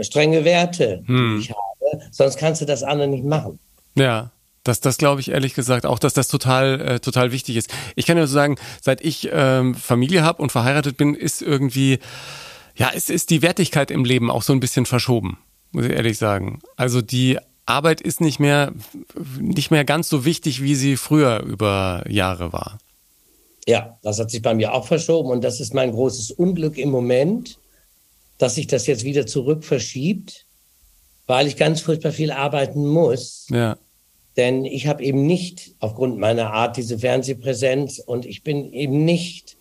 [0.00, 1.36] strenge Werte, hm.
[1.36, 2.04] die ich habe.
[2.10, 3.58] Sonst kannst du das andere nicht machen.
[3.94, 4.30] Ja.
[4.64, 7.72] Das, das glaube ich ehrlich gesagt auch, dass das total, äh, total wichtig ist.
[7.96, 12.00] Ich kann ja so sagen, seit ich ähm, Familie habe und verheiratet bin, ist irgendwie,
[12.76, 15.38] ja, es ist die Wertigkeit im Leben auch so ein bisschen verschoben,
[15.72, 16.60] muss ich ehrlich sagen.
[16.76, 18.72] Also die Arbeit ist nicht mehr,
[19.40, 22.78] nicht mehr ganz so wichtig, wie sie früher über Jahre war.
[23.68, 26.90] Ja, das hat sich bei mir auch verschoben und das ist mein großes Unglück im
[26.90, 27.58] Moment,
[28.38, 30.46] dass sich das jetzt wieder zurück verschiebt,
[31.26, 33.46] weil ich ganz furchtbar viel arbeiten muss.
[33.50, 33.76] Ja.
[34.38, 39.58] Denn ich habe eben nicht aufgrund meiner Art diese Fernsehpräsenz und ich bin eben nicht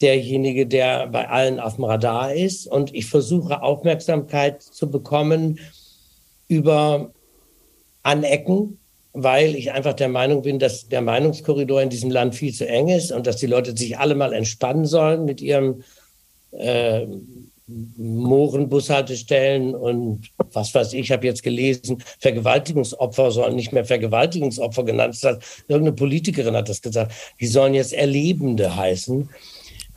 [0.00, 2.68] derjenige, der bei allen auf dem Radar ist.
[2.68, 5.58] Und ich versuche Aufmerksamkeit zu bekommen
[6.46, 7.10] über
[8.04, 8.78] Anecken,
[9.22, 12.88] weil ich einfach der Meinung bin, dass der Meinungskorridor in diesem Land viel zu eng
[12.88, 15.82] ist und dass die Leute sich alle mal entspannen sollen mit ihrem
[16.52, 17.06] äh,
[17.96, 25.22] Mohrenbushaltestellen und was weiß ich, ich habe jetzt gelesen, Vergewaltigungsopfer sollen nicht mehr Vergewaltigungsopfer genannt
[25.22, 25.40] werden.
[25.68, 27.12] Irgendeine Politikerin hat das gesagt.
[27.40, 29.28] Die sollen jetzt Erlebende heißen.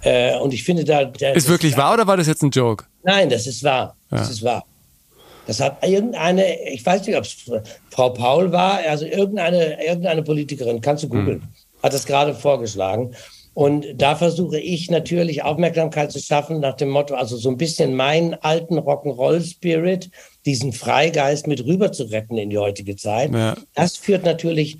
[0.03, 1.01] Äh, und ich finde da.
[1.01, 2.85] ist wirklich wahr oder war das jetzt ein Joke?
[3.03, 3.95] Nein, das ist wahr.
[4.09, 4.17] Ja.
[4.17, 4.65] Das ist wahr.
[5.47, 7.51] Das hat irgendeine, ich weiß nicht, ob es
[7.89, 11.83] Frau Paul war, also irgendeine, irgendeine Politikerin, kannst du googeln, mhm.
[11.83, 13.15] hat das gerade vorgeschlagen.
[13.53, 17.95] Und da versuche ich natürlich Aufmerksamkeit zu schaffen nach dem Motto, also so ein bisschen
[17.95, 20.09] meinen alten Rock'n'Roll-Spirit,
[20.45, 23.33] diesen Freigeist mit rüber zu retten in die heutige Zeit.
[23.33, 23.55] Ja.
[23.75, 24.77] Das führt natürlich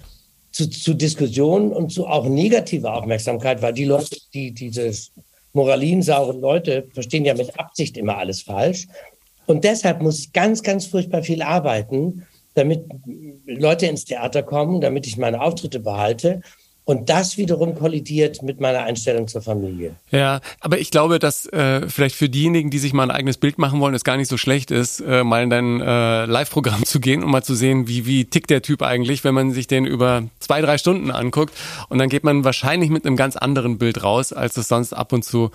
[0.51, 4.91] zu, zu Diskussionen und zu auch negativer Aufmerksamkeit, weil die Leute, die diese
[5.53, 8.87] moralinsauren Leute verstehen ja mit Absicht immer alles falsch.
[9.51, 12.85] Und deshalb muss ich ganz, ganz furchtbar viel arbeiten, damit
[13.45, 16.41] Leute ins Theater kommen, damit ich meine Auftritte behalte.
[16.83, 19.95] Und das wiederum kollidiert mit meiner Einstellung zur Familie.
[20.09, 23.59] Ja, aber ich glaube, dass äh, vielleicht für diejenigen, die sich mal ein eigenes Bild
[23.59, 26.99] machen wollen, es gar nicht so schlecht ist, äh, mal in dein äh, Live-Programm zu
[26.99, 29.85] gehen, um mal zu sehen, wie, wie tickt der Typ eigentlich, wenn man sich den
[29.85, 31.53] über zwei, drei Stunden anguckt.
[31.89, 35.13] Und dann geht man wahrscheinlich mit einem ganz anderen Bild raus, als es sonst ab
[35.13, 35.51] und zu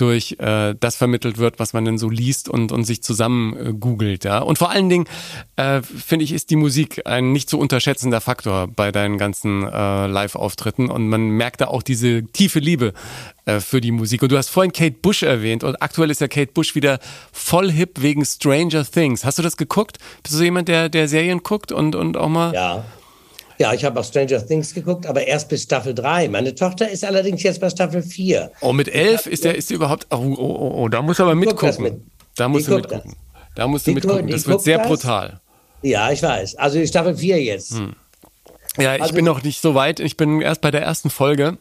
[0.00, 3.72] durch äh, das vermittelt wird, was man denn so liest und, und sich zusammen äh,
[3.72, 4.24] googelt.
[4.24, 4.38] Ja?
[4.38, 5.06] Und vor allen Dingen,
[5.56, 10.06] äh, finde ich, ist die Musik ein nicht zu unterschätzender Faktor bei deinen ganzen äh,
[10.06, 12.92] Live-Auftritten und man merkt da auch diese tiefe Liebe
[13.44, 14.22] äh, für die Musik.
[14.22, 16.98] Und du hast vorhin Kate Bush erwähnt und aktuell ist ja Kate Bush wieder
[17.32, 19.24] voll hip wegen Stranger Things.
[19.24, 19.98] Hast du das geguckt?
[20.22, 22.54] Bist du jemand, der, der Serien guckt und, und auch mal...
[22.54, 22.84] Ja.
[23.60, 26.30] Ja, ich habe auch Stranger Things geguckt, aber erst bis Staffel 3.
[26.30, 28.50] Meine Tochter ist allerdings jetzt bei Staffel 4.
[28.62, 30.06] Oh, mit 11 ist der, ist überhaupt.
[30.08, 31.82] Oh, oh, oh, oh da muss aber mitgucken.
[31.82, 32.00] Mit.
[32.36, 33.10] Da musst die du mitgucken.
[33.10, 33.44] Das.
[33.56, 34.28] Da musst du die mitgucken.
[34.28, 34.86] Das wird sehr das.
[34.86, 35.40] brutal.
[35.82, 36.54] Ja, ich weiß.
[36.54, 37.72] Also die Staffel 4 jetzt.
[37.72, 37.92] Hm.
[38.78, 40.00] Ja, ich also, bin noch nicht so weit.
[40.00, 41.58] Ich bin erst bei der ersten Folge.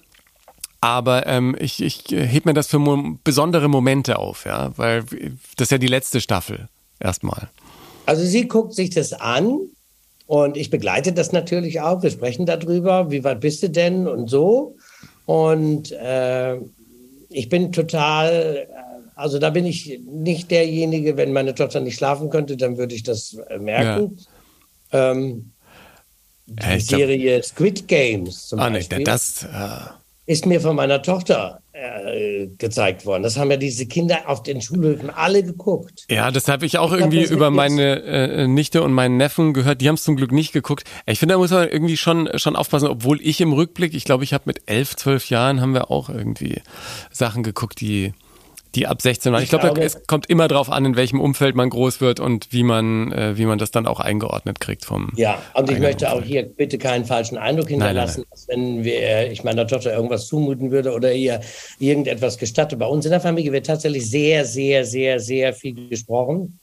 [0.79, 5.03] Aber ähm, ich, ich heb mir das für mo besondere Momente auf, ja, weil
[5.57, 7.49] das ist ja die letzte Staffel erstmal.
[8.05, 9.59] Also sie guckt sich das an
[10.29, 12.03] und ich begleite das natürlich auch.
[12.03, 14.75] Wir sprechen darüber, wie weit bist du denn und so.
[15.25, 16.55] Und äh,
[17.29, 18.67] ich bin total,
[19.15, 23.01] also da bin ich nicht derjenige, wenn meine Tochter nicht schlafen könnte, dann würde ich
[23.01, 24.19] das äh, merken.
[24.91, 25.13] Ja.
[25.13, 25.51] Ähm,
[26.45, 27.45] die ja, Serie glaub...
[27.45, 28.99] Squid Games zum ah, Beispiel.
[28.99, 29.99] Nee, das, äh
[30.29, 33.23] ist mir von meiner Tochter äh, gezeigt worden.
[33.23, 36.05] Das haben ja diese Kinder auf den Schulhöfen alle geguckt.
[36.09, 39.53] Ja, das habe ich auch ich irgendwie glaub, über meine äh, Nichte und meinen Neffen
[39.53, 39.81] gehört.
[39.81, 40.83] Die haben es zum Glück nicht geguckt.
[41.05, 44.23] Ich finde, da muss man irgendwie schon schon aufpassen, obwohl ich im Rückblick, ich glaube,
[44.23, 46.61] ich habe mit elf, zwölf Jahren haben wir auch irgendwie
[47.11, 48.13] Sachen geguckt, die
[48.75, 49.41] die ab 16 waren.
[49.41, 52.51] Ich, ich glaube, es kommt immer darauf an, in welchem Umfeld man groß wird und
[52.51, 55.11] wie man, äh, wie man das dann auch eingeordnet kriegt vom.
[55.15, 56.23] Ja, und ich möchte Umfeld.
[56.23, 58.75] auch hier bitte keinen falschen Eindruck hinterlassen, nein, nein, nein.
[58.75, 61.41] wenn wir, ich meiner Tochter irgendwas zumuten würde oder ihr
[61.79, 62.77] irgendetwas gestatte.
[62.77, 66.59] Bei uns in der Familie wird tatsächlich sehr, sehr, sehr, sehr viel gesprochen.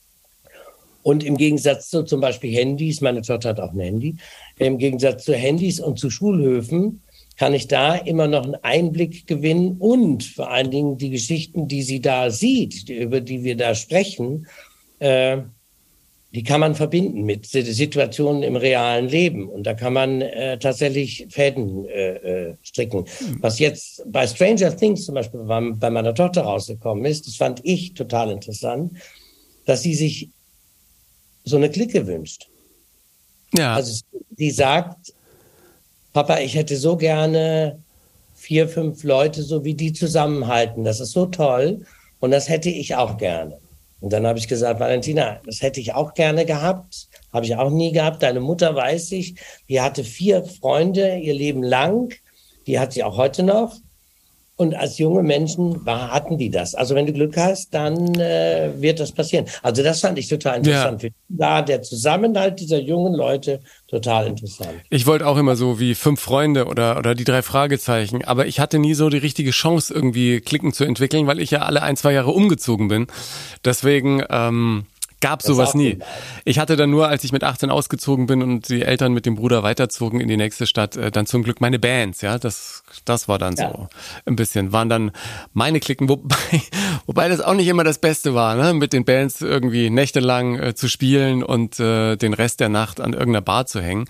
[1.03, 4.17] Und im Gegensatz zu zum Beispiel Handys, meine Tochter hat auch ein Handy,
[4.59, 7.03] im Gegensatz zu Handys und zu Schulhöfen
[7.37, 11.83] kann ich da immer noch einen Einblick gewinnen und vor allen Dingen die Geschichten, die
[11.83, 14.47] sie da sieht, über die wir da sprechen,
[15.01, 15.39] äh,
[16.37, 19.49] die kann man verbinden mit Situationen im realen Leben.
[19.49, 23.01] Und da kann man äh, tatsächlich Fäden äh, äh, stricken.
[23.01, 23.39] Mhm.
[23.41, 27.61] Was jetzt bei Stranger Things zum Beispiel bei, bei meiner Tochter rausgekommen ist, das fand
[27.65, 28.93] ich total interessant,
[29.65, 30.29] dass sie sich
[31.45, 32.49] so eine Clique wünscht.
[33.57, 33.75] Ja.
[33.75, 34.03] Also
[34.37, 35.15] sie sagt,
[36.17, 37.79] Papa, ich hätte so gerne
[38.35, 40.83] vier, fünf Leute, so wie die zusammenhalten.
[40.83, 41.85] Das ist so toll.
[42.21, 43.59] Und das hätte ich auch gerne.
[44.01, 47.69] Und dann habe ich gesagt, Valentina, das hätte ich auch gerne gehabt, habe ich auch
[47.69, 48.23] nie gehabt.
[48.23, 49.35] Deine Mutter weiß ich,
[49.69, 52.15] die hatte vier Freunde ihr Leben lang,
[52.67, 53.77] die hat sie auch heute noch.
[54.59, 56.75] Und als junge Menschen war, hatten die das.
[56.75, 59.45] Also wenn du Glück hast, dann äh, wird das passieren.
[59.63, 61.03] Also das fand ich total interessant.
[61.03, 61.11] Ja.
[61.29, 64.73] Da der Zusammenhalt dieser jungen Leute total interessant.
[64.89, 68.59] Ich wollte auch immer so wie fünf Freunde oder oder die drei Fragezeichen, aber ich
[68.59, 71.97] hatte nie so die richtige Chance irgendwie Klicken zu entwickeln, weil ich ja alle ein
[71.97, 73.09] zwei Jahre umgezogen bin.
[73.63, 74.87] Deswegen ähm,
[75.21, 75.99] gab sowas nie.
[76.45, 79.37] Ich hatte dann nur, als ich mit 18 ausgezogen bin und die Eltern mit dem
[79.37, 83.29] Bruder weiterzogen in die nächste Stadt, äh, dann zum Glück meine Bands, ja, das, das
[83.29, 83.71] war dann ja.
[83.71, 83.89] so
[84.27, 85.13] ein bisschen, waren dann
[85.53, 86.37] meine Klicken, wobei,
[87.07, 90.75] wobei das auch nicht immer das Beste war, ne, mit den Bands irgendwie nächtelang äh,
[90.75, 94.07] zu spielen und äh, den Rest der Nacht an irgendeiner Bar zu hängen.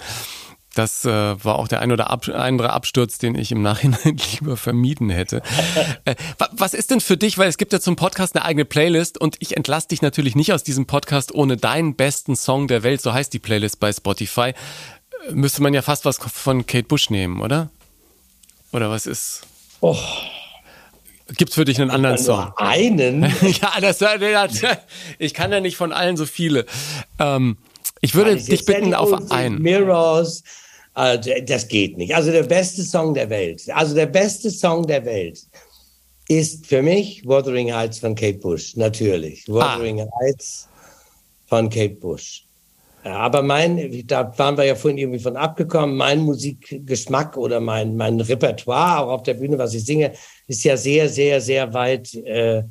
[0.77, 4.59] Das äh, war auch der ein oder ab, andere Absturz, den ich im Nachhinein lieber
[4.59, 5.41] vermieden hätte.
[6.05, 6.17] Äh,
[6.53, 9.37] was ist denn für dich, weil es gibt ja zum Podcast eine eigene Playlist und
[9.39, 13.15] ich entlasse dich natürlich nicht aus diesem Podcast ohne deinen besten Song der Welt, so
[13.15, 14.51] heißt die Playlist bei Spotify.
[14.51, 17.71] Äh, müsste man ja fast was von Kate Bush nehmen, oder?
[18.71, 19.47] Oder was ist?
[19.81, 19.97] Oh.
[21.39, 22.53] Gibt's für dich einen anderen Song?
[22.59, 23.23] einen?
[23.41, 24.05] ja, das,
[25.19, 26.67] ich kann ja nicht von allen so viele.
[27.19, 27.57] Ähm,
[28.03, 29.63] ich würde dich bitten auf einen.
[29.63, 30.43] Mirrors,
[30.97, 32.15] also, das geht nicht.
[32.15, 33.63] Also der beste Song der Welt.
[33.75, 35.39] Also der beste Song der Welt
[36.27, 38.75] ist für mich Wuthering Heights von Kate Bush.
[38.77, 39.45] Natürlich.
[39.49, 39.53] Ah.
[39.53, 40.09] Wuthering ah.
[40.23, 40.69] Heights
[41.49, 42.45] von Kate Bush.
[43.05, 48.19] Aber mein, da waren wir ja vorhin irgendwie von abgekommen, mein Musikgeschmack oder mein, mein
[48.19, 50.13] Repertoire, auch auf der Bühne, was ich singe,
[50.49, 52.63] ist ja sehr, sehr, sehr weit äh,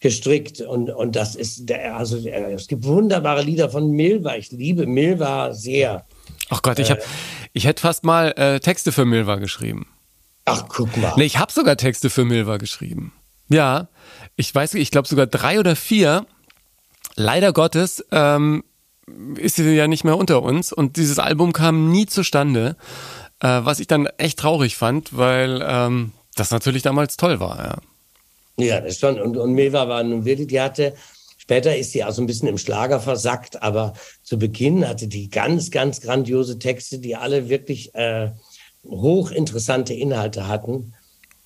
[0.00, 0.62] gestrickt.
[0.62, 4.36] Und, und das ist, der, also es gibt wunderbare Lieder von Milva.
[4.36, 6.06] Ich liebe Milva sehr.
[6.48, 7.02] Ach Gott, ich habe
[7.52, 9.86] ich hätte fast mal äh, Texte für Milva geschrieben.
[10.44, 11.12] Ach, guck mal.
[11.16, 13.12] Nee, ich habe sogar Texte für Milva geschrieben.
[13.48, 13.88] Ja,
[14.36, 16.26] ich weiß, ich glaube sogar drei oder vier.
[17.14, 18.64] Leider Gottes ähm,
[19.36, 22.76] ist sie ja nicht mehr unter uns und dieses Album kam nie zustande,
[23.40, 27.82] äh, was ich dann echt traurig fand, weil ähm, das natürlich damals toll war.
[28.56, 29.20] Ja, ja das schon.
[29.20, 30.94] Und, und Milva war nun wirklich, die hatte
[31.42, 35.28] Später ist sie auch so ein bisschen im Schlager versackt, aber zu Beginn hatte die
[35.28, 38.30] ganz, ganz grandiose Texte, die alle wirklich äh,
[38.86, 40.94] hochinteressante Inhalte hatten,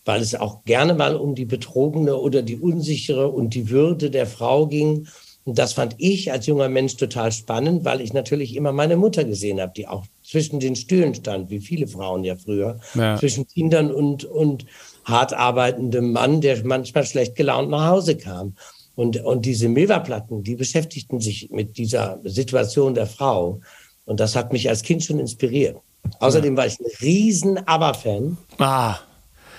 [0.05, 4.27] weil es auch gerne mal um die betrogene oder die unsichere und die Würde der
[4.27, 5.09] Frau ging.
[5.45, 9.25] Und das fand ich als junger Mensch total spannend, weil ich natürlich immer meine Mutter
[9.25, 13.17] gesehen habe, die auch zwischen den Stühlen stand, wie viele Frauen ja früher, ja.
[13.17, 14.67] zwischen Kindern und, und
[15.07, 18.57] hart arbeitendem Mann, der manchmal schlecht gelaunt nach Hause kam.
[18.97, 23.61] Und, und diese Milva-Platten, die beschäftigten sich mit dieser Situation der Frau.
[24.07, 25.77] Und das hat mich als Kind schon inspiriert.
[26.19, 28.39] Außerdem war ich ein riesen ABBA-Fan.
[28.59, 28.97] Ah.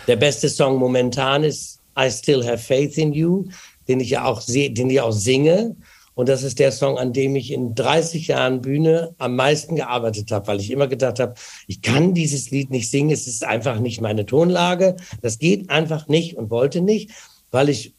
[0.07, 3.45] Der beste Song momentan ist I Still Have Faith in You,
[3.87, 5.75] den ich ja auch, den ich auch singe.
[6.15, 10.31] Und das ist der Song, an dem ich in 30 Jahren Bühne am meisten gearbeitet
[10.31, 11.35] habe, weil ich immer gedacht habe,
[11.67, 16.07] ich kann dieses Lied nicht singen, es ist einfach nicht meine Tonlage, das geht einfach
[16.07, 17.11] nicht und wollte nicht,
[17.51, 17.93] weil ich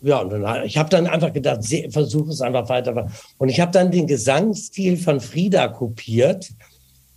[0.00, 3.10] ja, und dann, ich habe dann einfach gedacht, versuche es einfach weiter.
[3.38, 6.50] Und ich habe dann den Gesangsstil von Frieda kopiert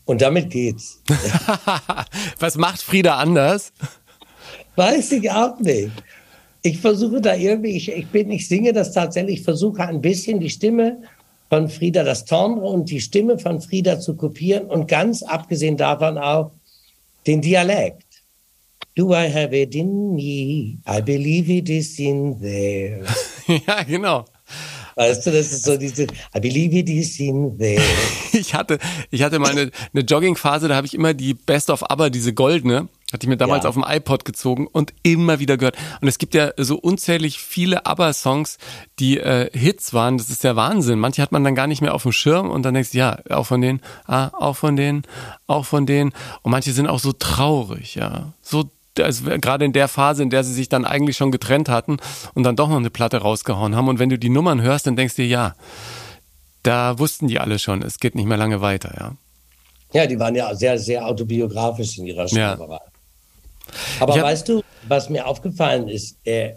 [0.06, 1.02] und damit geht's.
[2.40, 3.72] Was macht Frieda anders?
[4.76, 5.92] Weiß ich auch nicht.
[6.64, 10.40] Ich versuche da irgendwie, ich, ich bin, ich singe das tatsächlich, ich versuche ein bisschen
[10.40, 11.02] die Stimme
[11.50, 16.18] von Frieda, das Timbre und die Stimme von Frieda zu kopieren und ganz abgesehen davon
[16.18, 16.52] auch
[17.28, 18.11] den Dialekt.
[18.96, 20.80] Do I have it in me?
[20.86, 23.06] I believe it is in there.
[23.68, 24.26] ja, genau.
[24.96, 27.82] Weißt du, das ist so diese, I believe it is in there.
[28.34, 28.80] ich hatte,
[29.10, 32.34] ich hatte mal eine, eine Joggingphase, da habe ich immer die Best of Aber, diese
[32.34, 33.70] goldene, hatte ich mir damals ja.
[33.70, 35.78] auf dem iPod gezogen und immer wieder gehört.
[36.02, 38.58] Und es gibt ja so unzählig viele ABBA-Songs,
[39.00, 40.18] die äh, Hits waren.
[40.18, 41.00] Das ist der Wahnsinn.
[41.00, 43.20] Manche hat man dann gar nicht mehr auf dem Schirm und dann denkst du, ja,
[43.30, 45.04] auch von denen, ah, auch von denen,
[45.48, 46.12] auch von denen.
[46.42, 48.34] Und manche sind auch so traurig, ja.
[48.42, 48.70] So
[49.00, 51.98] also gerade in der Phase, in der sie sich dann eigentlich schon getrennt hatten
[52.34, 53.88] und dann doch noch eine Platte rausgehauen haben.
[53.88, 55.56] Und wenn du die Nummern hörst, dann denkst du dir, ja,
[56.64, 59.16] da wussten die alle schon, es geht nicht mehr lange weiter, ja.
[59.94, 62.76] Ja, die waren ja sehr, sehr autobiografisch in ihrer Schreiberei.
[62.76, 62.82] Ja.
[64.00, 66.54] Aber hab, weißt du, was mir aufgefallen ist, äh,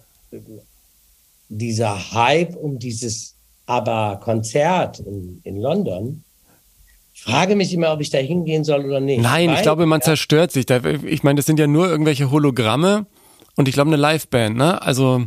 [1.49, 3.35] dieser Hype um dieses
[3.67, 6.24] Aber Konzert in, in London,
[7.25, 9.21] frage mich immer, ob ich da hingehen soll oder nicht.
[9.23, 10.67] Nein, Weil, ich glaube, man zerstört sich.
[11.05, 13.07] Ich meine, das sind ja nur irgendwelche Hologramme
[13.57, 14.81] und ich glaube eine Liveband, ne?
[14.83, 15.25] Also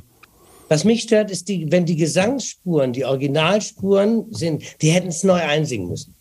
[0.69, 5.39] Was mich stört, ist, die, wenn die Gesangsspuren, die Originalspuren sind, die hätten es neu
[5.41, 6.13] einsingen müssen.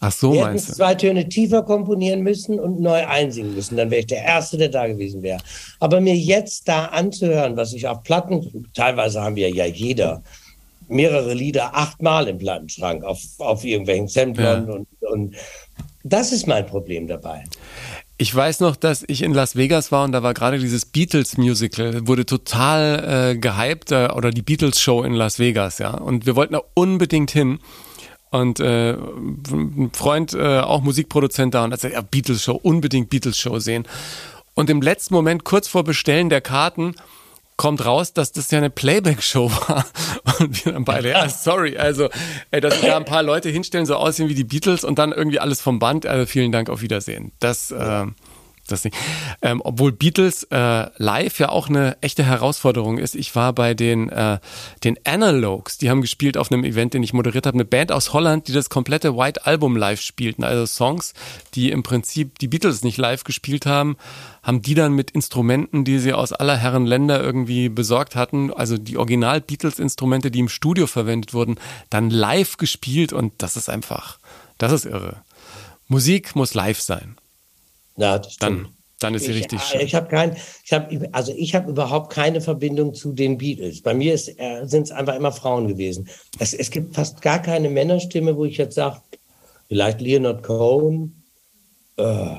[0.00, 0.72] ach so Die meinst du?
[0.74, 3.76] zwei Töne tiefer komponieren müssen und neu einsingen müssen.
[3.76, 5.40] Dann wäre ich der Erste, der da gewesen wäre.
[5.80, 10.22] Aber mir jetzt da anzuhören, was ich auf Platten, teilweise haben wir ja jeder
[10.90, 14.72] mehrere Lieder achtmal im Plattenschrank auf, auf irgendwelchen Samplern Ja.
[14.74, 15.34] und, und
[16.04, 17.44] das ist mein Problem dabei.
[18.20, 22.08] Ich weiß noch, dass ich in Las Vegas war und da war gerade dieses Beatles-Musical,
[22.08, 25.92] wurde total äh, gehypt, äh, oder die Beatles-Show in Las Vegas, ja.
[25.92, 27.60] Und wir wollten da unbedingt hin.
[28.30, 33.60] Und äh, ein Freund, äh, auch Musikproduzent da, und hat gesagt, ja, Beatles-Show, unbedingt Beatles-Show
[33.60, 33.86] sehen.
[34.54, 36.96] Und im letzten Moment, kurz vor Bestellen der Karten,
[37.58, 39.84] kommt raus, dass das ja eine Playback-Show war.
[40.38, 42.08] Und wir dann beide, ja, sorry, also,
[42.50, 45.12] ey, dass sich da ein paar Leute hinstellen, so aussehen wie die Beatles und dann
[45.12, 47.32] irgendwie alles vom Band, also vielen Dank, auf Wiedersehen.
[47.40, 48.06] Das, äh,
[48.70, 48.96] das nicht.
[49.42, 53.14] Ähm, obwohl Beatles äh, live ja auch eine echte Herausforderung ist.
[53.14, 54.38] Ich war bei den, äh,
[54.84, 58.12] den Analogs, die haben gespielt auf einem Event, den ich moderiert habe, eine Band aus
[58.12, 60.44] Holland, die das komplette White Album live spielten.
[60.44, 61.14] Also Songs,
[61.54, 63.96] die im Prinzip die Beatles nicht live gespielt haben,
[64.42, 68.78] haben die dann mit Instrumenten, die sie aus aller Herren Länder irgendwie besorgt hatten, also
[68.78, 71.56] die Original Beatles Instrumente, die im Studio verwendet wurden,
[71.90, 74.18] dann live gespielt und das ist einfach,
[74.56, 75.22] das ist irre.
[75.86, 77.16] Musik muss live sein.
[78.22, 78.40] Stimmt.
[78.40, 78.68] Dann,
[79.00, 79.80] dann ist sie ich, richtig äh, schön.
[79.80, 83.82] Ich habe kein, ich habe, also ich habe überhaupt keine Verbindung zu den Beatles.
[83.82, 86.08] Bei mir äh, sind es einfach immer Frauen gewesen.
[86.38, 89.00] Es, es gibt fast gar keine Männerstimme, wo ich jetzt sage,
[89.68, 91.22] vielleicht Leonard Cohen,
[91.96, 92.36] äh,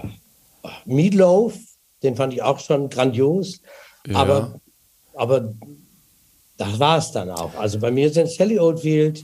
[0.85, 1.53] Meatloaf,
[2.03, 3.61] den fand ich auch schon grandios.
[4.07, 4.17] Ja.
[4.17, 4.59] Aber,
[5.13, 5.53] aber
[6.57, 7.55] das war es dann auch.
[7.55, 9.23] Also bei mir sind Sally Oldfield,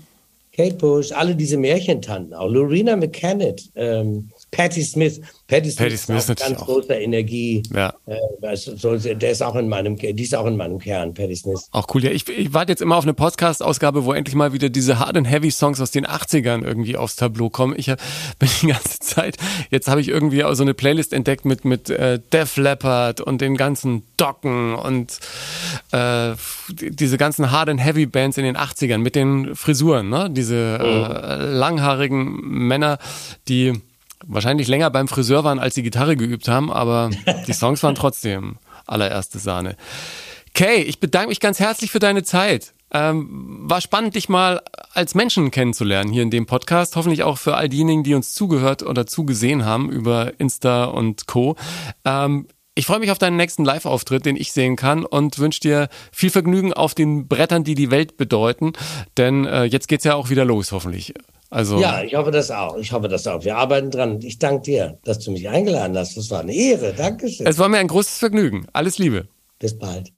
[0.53, 5.19] Kate Bush, alle diese Märchentanten, auch Lorena McKennitt, ähm, Patti Smith.
[5.47, 6.65] Patti Smith, Patti ist Smith auch natürlich ganz auch.
[6.65, 7.61] großer Energie.
[7.73, 7.93] Ja.
[8.07, 11.67] Äh, so, der ist auch in meinem, die ist auch in meinem Kern, Patti Smith.
[11.71, 12.03] Auch cool.
[12.05, 15.17] Ja, ich, ich warte jetzt immer auf eine Podcast-Ausgabe, wo endlich mal wieder diese Hard
[15.17, 17.75] and Heavy Songs aus den 80ern irgendwie aufs Tableau kommen.
[17.77, 17.99] Ich hab,
[18.39, 19.37] bin die ganze Zeit,
[19.71, 23.41] jetzt habe ich irgendwie auch so eine Playlist entdeckt mit, mit äh, Def Leppard und
[23.41, 25.19] den ganzen Docken und
[25.91, 26.33] äh,
[26.69, 30.29] die- diese ganzen Hard and Heavy Bands in den 80ern mit den Frisuren, ne?
[30.31, 32.97] Diese äh, langhaarigen Männer,
[33.47, 33.73] die
[34.28, 37.09] wahrscheinlich länger beim Friseur waren, als sie Gitarre geübt haben, aber
[37.47, 39.76] die Songs waren trotzdem allererste Sahne.
[40.53, 42.73] Kay, ich bedanke mich ganz herzlich für deine Zeit.
[42.91, 44.61] Ähm, war spannend, dich mal
[44.93, 46.95] als Menschen kennenzulernen hier in dem Podcast.
[46.95, 51.57] Hoffentlich auch für all diejenigen, die uns zugehört oder zugesehen haben über Insta und Co.
[52.05, 55.89] Ähm, ich freue mich auf deinen nächsten Live-Auftritt, den ich sehen kann und wünsche dir
[56.11, 58.73] viel Vergnügen auf den Brettern, die die Welt bedeuten.
[59.17, 61.13] Denn äh, jetzt geht's ja auch wieder los, hoffentlich.
[61.55, 62.75] Also Ja, ich hoffe das auch.
[62.75, 63.45] Ich hoffe das auch.
[63.45, 64.19] Wir arbeiten dran.
[64.21, 66.17] Ich danke dir, dass du mich eingeladen hast.
[66.17, 66.91] Das war eine Ehre.
[66.91, 67.47] Dankeschön.
[67.47, 68.67] es war mir ein großes Vergnügen.
[68.73, 69.29] Alles Liebe.
[69.57, 70.11] Bis bald.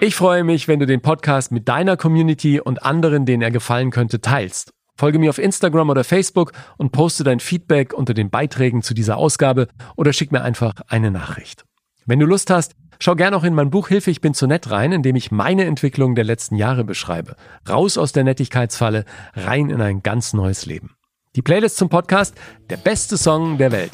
[0.00, 3.90] Ich freue mich, wenn du den Podcast mit deiner Community und anderen, denen er gefallen
[3.90, 4.70] könnte, teilst.
[4.96, 9.18] Folge mir auf Instagram oder Facebook und poste dein Feedback unter den Beiträgen zu dieser
[9.18, 11.64] Ausgabe oder schick mir einfach eine Nachricht.
[12.06, 14.70] Wenn du Lust hast, schau gern auch in mein Buch Hilfe, ich bin zu nett
[14.70, 17.36] rein, in dem ich meine Entwicklung der letzten Jahre beschreibe.
[17.68, 20.96] Raus aus der Nettigkeitsfalle, rein in ein ganz neues Leben.
[21.36, 22.36] Die Playlist zum Podcast,
[22.70, 23.92] der beste Song der Welt,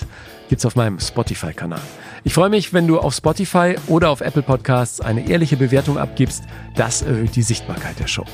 [0.50, 1.80] gibt's auf meinem Spotify-Kanal.
[2.22, 6.44] Ich freue mich, wenn du auf Spotify oder auf Apple Podcasts eine ehrliche Bewertung abgibst.
[6.76, 8.26] Das erhöht die Sichtbarkeit der Show.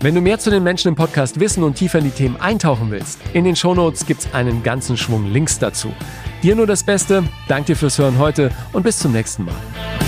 [0.00, 2.90] Wenn du mehr zu den Menschen im Podcast wissen und tiefer in die Themen eintauchen
[2.90, 5.92] willst, in den Shownotes gibt's einen ganzen Schwung Links dazu.
[6.42, 10.03] Dir nur das Beste, danke dir fürs Hören heute und bis zum nächsten Mal.